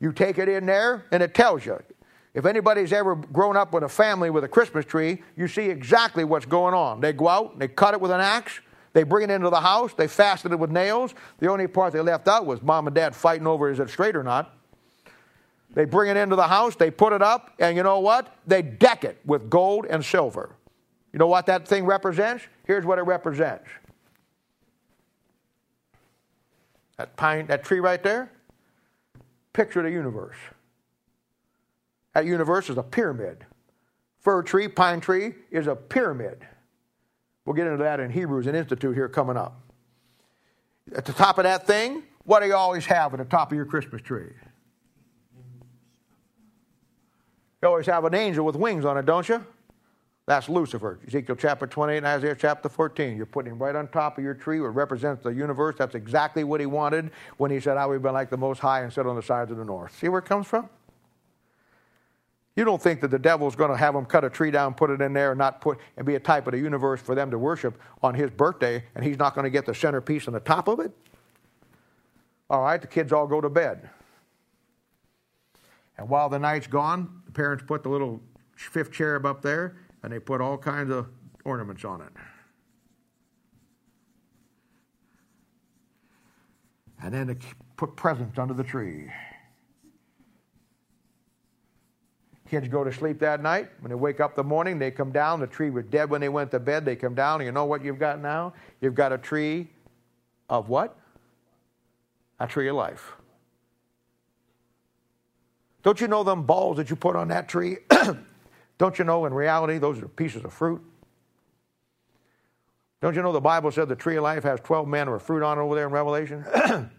[0.00, 1.80] You take it in there, and it tells you.
[2.34, 6.24] If anybody's ever grown up with a family with a Christmas tree, you see exactly
[6.24, 7.00] what's going on.
[7.00, 8.60] They go out, they cut it with an axe,
[8.92, 9.94] They bring it into the house.
[9.94, 11.14] They fastened it with nails.
[11.38, 14.16] The only part they left out was mom and dad fighting over is it straight
[14.16, 14.52] or not.
[15.74, 16.74] They bring it into the house.
[16.74, 17.52] They put it up.
[17.60, 18.34] And you know what?
[18.48, 20.56] They deck it with gold and silver.
[21.12, 22.44] You know what that thing represents?
[22.64, 23.68] Here's what it represents.
[27.02, 28.30] That pine, that tree right there,
[29.52, 30.36] picture the universe.
[32.14, 33.44] That universe is a pyramid.
[34.20, 36.46] Fir tree, pine tree is a pyramid.
[37.44, 39.60] We'll get into that in Hebrews and Institute here coming up.
[40.94, 43.56] At the top of that thing, what do you always have at the top of
[43.56, 44.30] your Christmas tree?
[47.62, 49.44] You always have an angel with wings on it, don't you?
[50.26, 51.00] That's Lucifer.
[51.06, 53.16] Ezekiel chapter 28 and Isaiah chapter 14.
[53.16, 55.74] You're putting him right on top of your tree, which represents the universe.
[55.78, 58.82] That's exactly what he wanted when he said, I would be like the Most High
[58.82, 59.96] and sit on the sides of the north.
[59.98, 60.68] See where it comes from?
[62.54, 64.90] You don't think that the devil's going to have them cut a tree down, put
[64.90, 67.30] it in there, and not put and be a type of the universe for them
[67.30, 70.40] to worship on his birthday, and he's not going to get the centerpiece on the
[70.40, 70.92] top of it?
[72.50, 73.88] All right, the kids all go to bed.
[75.96, 78.20] And while the night's gone, the parents put the little
[78.54, 81.08] fifth cherub up there, and they put all kinds of
[81.44, 82.12] ornaments on it.
[87.02, 87.36] And then they
[87.76, 89.08] put presents under the tree.
[92.48, 93.70] Kids go to sleep that night.
[93.80, 95.40] When they wake up the morning, they come down.
[95.40, 96.84] The tree was dead when they went to bed.
[96.84, 98.52] They come down, and you know what you've got now?
[98.80, 99.70] You've got a tree
[100.50, 100.96] of what?
[102.38, 103.12] A tree of life.
[105.82, 107.78] Don't you know them balls that you put on that tree?
[108.82, 110.82] Don't you know in reality those are pieces of fruit?
[113.00, 115.44] Don't you know the Bible said the tree of life has 12 manner of fruit
[115.44, 116.44] on it over there in Revelation?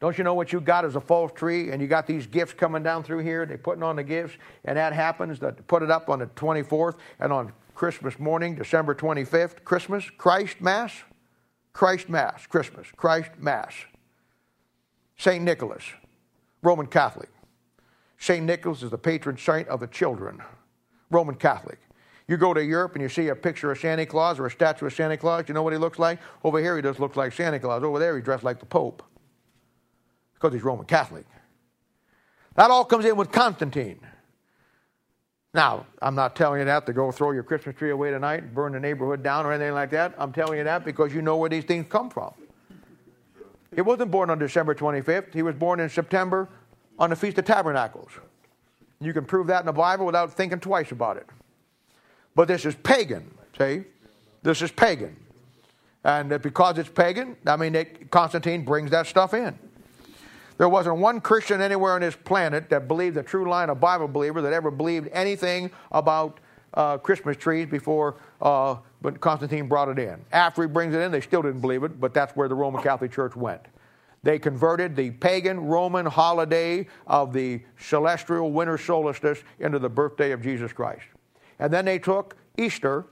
[0.00, 2.54] Don't you know what you got is a false tree and you got these gifts
[2.54, 3.44] coming down through here?
[3.44, 6.94] They're putting on the gifts, and that happens that put it up on the 24th
[7.18, 11.02] and on Christmas morning, December 25th, Christmas, Christ Mass,
[11.74, 13.74] Christ Mass, Christmas, Christ Mass.
[15.18, 15.44] St.
[15.44, 15.84] Nicholas,
[16.62, 17.28] Roman Catholic.
[18.20, 18.44] St.
[18.44, 20.42] Nicholas is the patron saint of the children,
[21.10, 21.78] Roman Catholic.
[22.28, 24.86] You go to Europe and you see a picture of Santa Claus or a statue
[24.86, 26.20] of Santa Claus, you know what he looks like?
[26.44, 27.82] Over here, he just looks like Santa Claus.
[27.82, 29.02] Over there, he dressed like the Pope
[30.34, 31.24] because he's Roman Catholic.
[32.56, 34.00] That all comes in with Constantine.
[35.54, 38.54] Now, I'm not telling you that to go throw your Christmas tree away tonight, and
[38.54, 40.14] burn the neighborhood down, or anything like that.
[40.18, 42.32] I'm telling you that because you know where these things come from.
[43.74, 45.32] He wasn't born on December 25th.
[45.32, 46.48] He was born in September
[47.00, 48.10] on the Feast of Tabernacles.
[49.00, 51.26] You can prove that in the Bible without thinking twice about it.
[52.36, 53.28] But this is pagan,
[53.58, 53.84] see?
[54.42, 55.16] This is pagan.
[56.04, 59.58] And because it's pagan, I mean, it, Constantine brings that stuff in.
[60.58, 64.06] There wasn't one Christian anywhere on this planet that believed the true line of Bible
[64.06, 66.38] believer that ever believed anything about
[66.74, 68.76] uh, Christmas trees before uh,
[69.20, 70.22] Constantine brought it in.
[70.32, 72.82] After he brings it in, they still didn't believe it, but that's where the Roman
[72.82, 73.62] Catholic Church went.
[74.22, 80.42] They converted the pagan Roman holiday of the celestial winter solstice into the birthday of
[80.42, 81.06] Jesus Christ.
[81.58, 83.06] And then they took Easter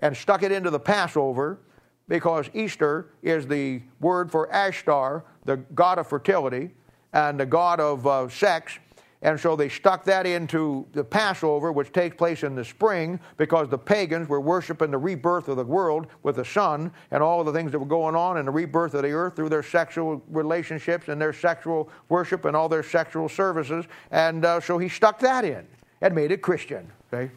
[0.00, 1.60] and stuck it into the Passover
[2.08, 6.70] because Easter is the word for Ashtar, the god of fertility
[7.12, 8.78] and the god of uh, sex.
[9.22, 13.68] And so they stuck that into the Passover, which takes place in the spring, because
[13.68, 17.46] the pagans were worshiping the rebirth of the world with the sun and all of
[17.46, 20.22] the things that were going on in the rebirth of the earth through their sexual
[20.30, 23.86] relationships and their sexual worship and all their sexual services.
[24.12, 25.66] And uh, so he stuck that in
[26.00, 26.88] and made it Christian.
[27.12, 27.32] Okay?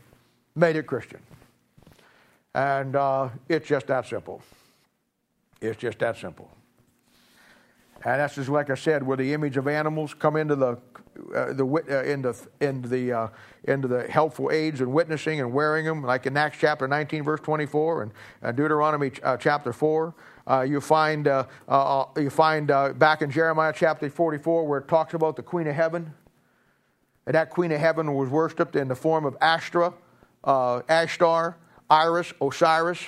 [0.56, 1.20] Made it Christian.
[2.54, 4.44] And uh, it's just that simple.
[5.62, 6.52] It's just that simple.
[8.04, 10.78] And that's just like I said, where the image of animals come into the
[11.36, 13.28] uh, the uh, into into the uh,
[13.66, 17.40] into the helpful aids and witnessing and wearing them, like in Acts chapter 19, verse
[17.42, 18.12] 24, and
[18.42, 20.16] uh, Deuteronomy uh, chapter 4.
[20.48, 21.28] Uh, you find
[22.18, 22.68] you find
[22.98, 26.14] back in Jeremiah chapter 44 where it talks about the Queen of Heaven,
[27.26, 29.94] and that Queen of Heaven was worshipped in the form of Ashtra,
[30.44, 31.56] Ashtar,
[31.90, 33.00] Iris, Osiris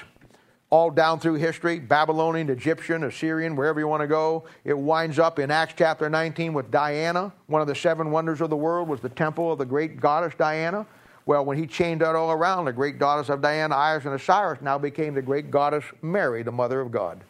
[0.73, 4.45] all down through history Babylonian, Egyptian, Assyrian, wherever you want to go.
[4.63, 7.31] It winds up in Acts chapter 19 with Diana.
[7.45, 10.33] One of the seven wonders of the world was the temple of the great goddess
[10.35, 10.87] Diana.
[11.27, 14.63] Well, when he chained that all around, the great goddess of Diana, Iris, and Osiris
[14.63, 17.23] now became the great goddess Mary, the mother of God.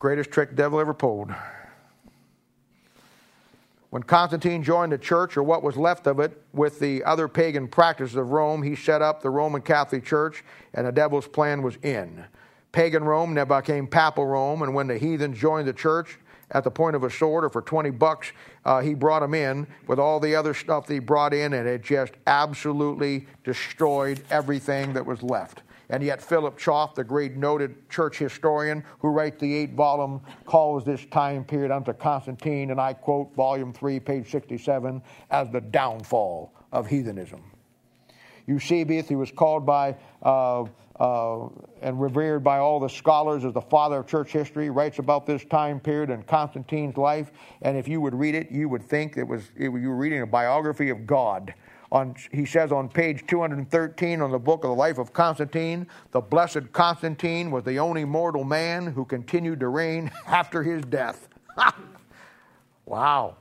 [0.00, 1.32] Greatest trick the devil ever pulled.
[3.92, 7.68] When Constantine joined the church, or what was left of it, with the other pagan
[7.68, 10.42] practices of Rome, he set up the Roman Catholic Church,
[10.72, 12.24] and the devil's plan was in.
[12.72, 16.18] Pagan Rome now became papal Rome, and when the heathen joined the church
[16.52, 18.32] at the point of a sword or for 20 bucks,
[18.64, 21.68] uh, he brought them in with all the other stuff that he brought in, and
[21.68, 25.60] it just absolutely destroyed everything that was left.
[25.92, 30.86] And yet, Philip Schaff, the great noted church historian who writes the eight volume, calls
[30.86, 36.54] this time period unto Constantine, and I quote volume 3, page 67, as the downfall
[36.72, 37.42] of heathenism.
[38.46, 40.64] Eusebius, he was called by uh,
[40.98, 41.48] uh,
[41.82, 45.44] and revered by all the scholars as the father of church history, writes about this
[45.44, 47.32] time period and Constantine's life.
[47.62, 50.22] And if you would read it, you would think it was, it, you were reading
[50.22, 51.52] a biography of God.
[51.92, 56.22] On, he says on page 213 on the book of the life of Constantine, the
[56.22, 61.28] blessed Constantine was the only mortal man who continued to reign after his death.
[62.86, 63.36] wow.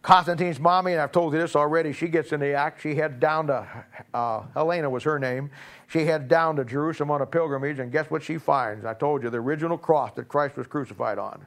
[0.00, 2.80] Constantine's mommy, and I've told you this already, she gets in the act.
[2.80, 3.66] She heads down to,
[4.14, 5.50] uh, Helena was her name.
[5.86, 8.86] She heads down to Jerusalem on a pilgrimage, and guess what she finds?
[8.86, 11.46] I told you, the original cross that Christ was crucified on.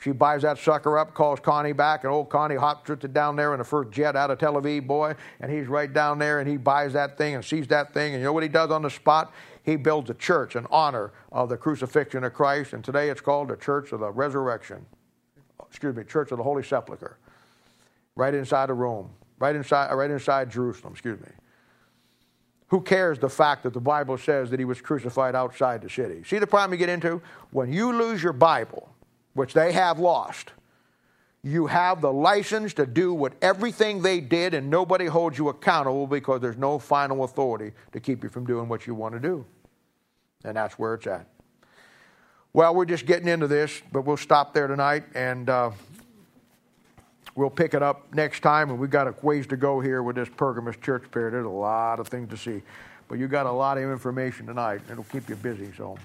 [0.00, 3.52] She buys that sucker up, calls Connie back, and old Connie hops it down there
[3.52, 6.48] in the first jet out of Tel Aviv, boy, and he's right down there, and
[6.48, 8.80] he buys that thing and sees that thing, and you know what he does on
[8.80, 9.30] the spot?
[9.62, 13.48] He builds a church in honor of the crucifixion of Christ, and today it's called
[13.48, 14.86] the Church of the Resurrection.
[15.68, 17.18] Excuse me, Church of the Holy Sepulchre
[18.16, 21.28] right inside of Rome, right inside, right inside Jerusalem, excuse me.
[22.68, 26.22] Who cares the fact that the Bible says that he was crucified outside the city?
[26.24, 27.20] See the problem you get into?
[27.50, 28.89] When you lose your Bible,
[29.34, 30.52] which they have lost,
[31.42, 36.06] you have the license to do what everything they did, and nobody holds you accountable
[36.06, 39.44] because there's no final authority to keep you from doing what you want to do.
[40.44, 41.26] And that's where it's at.
[42.52, 45.04] Well, we're just getting into this, but we'll stop there tonight.
[45.14, 45.70] And uh,
[47.34, 50.16] we'll pick it up next time, and we've got a ways to go here with
[50.16, 51.32] this Pergamus church period.
[51.32, 52.62] There's a lot of things to see.
[53.08, 54.82] But you got a lot of information tonight.
[54.90, 55.96] It'll keep you busy, so.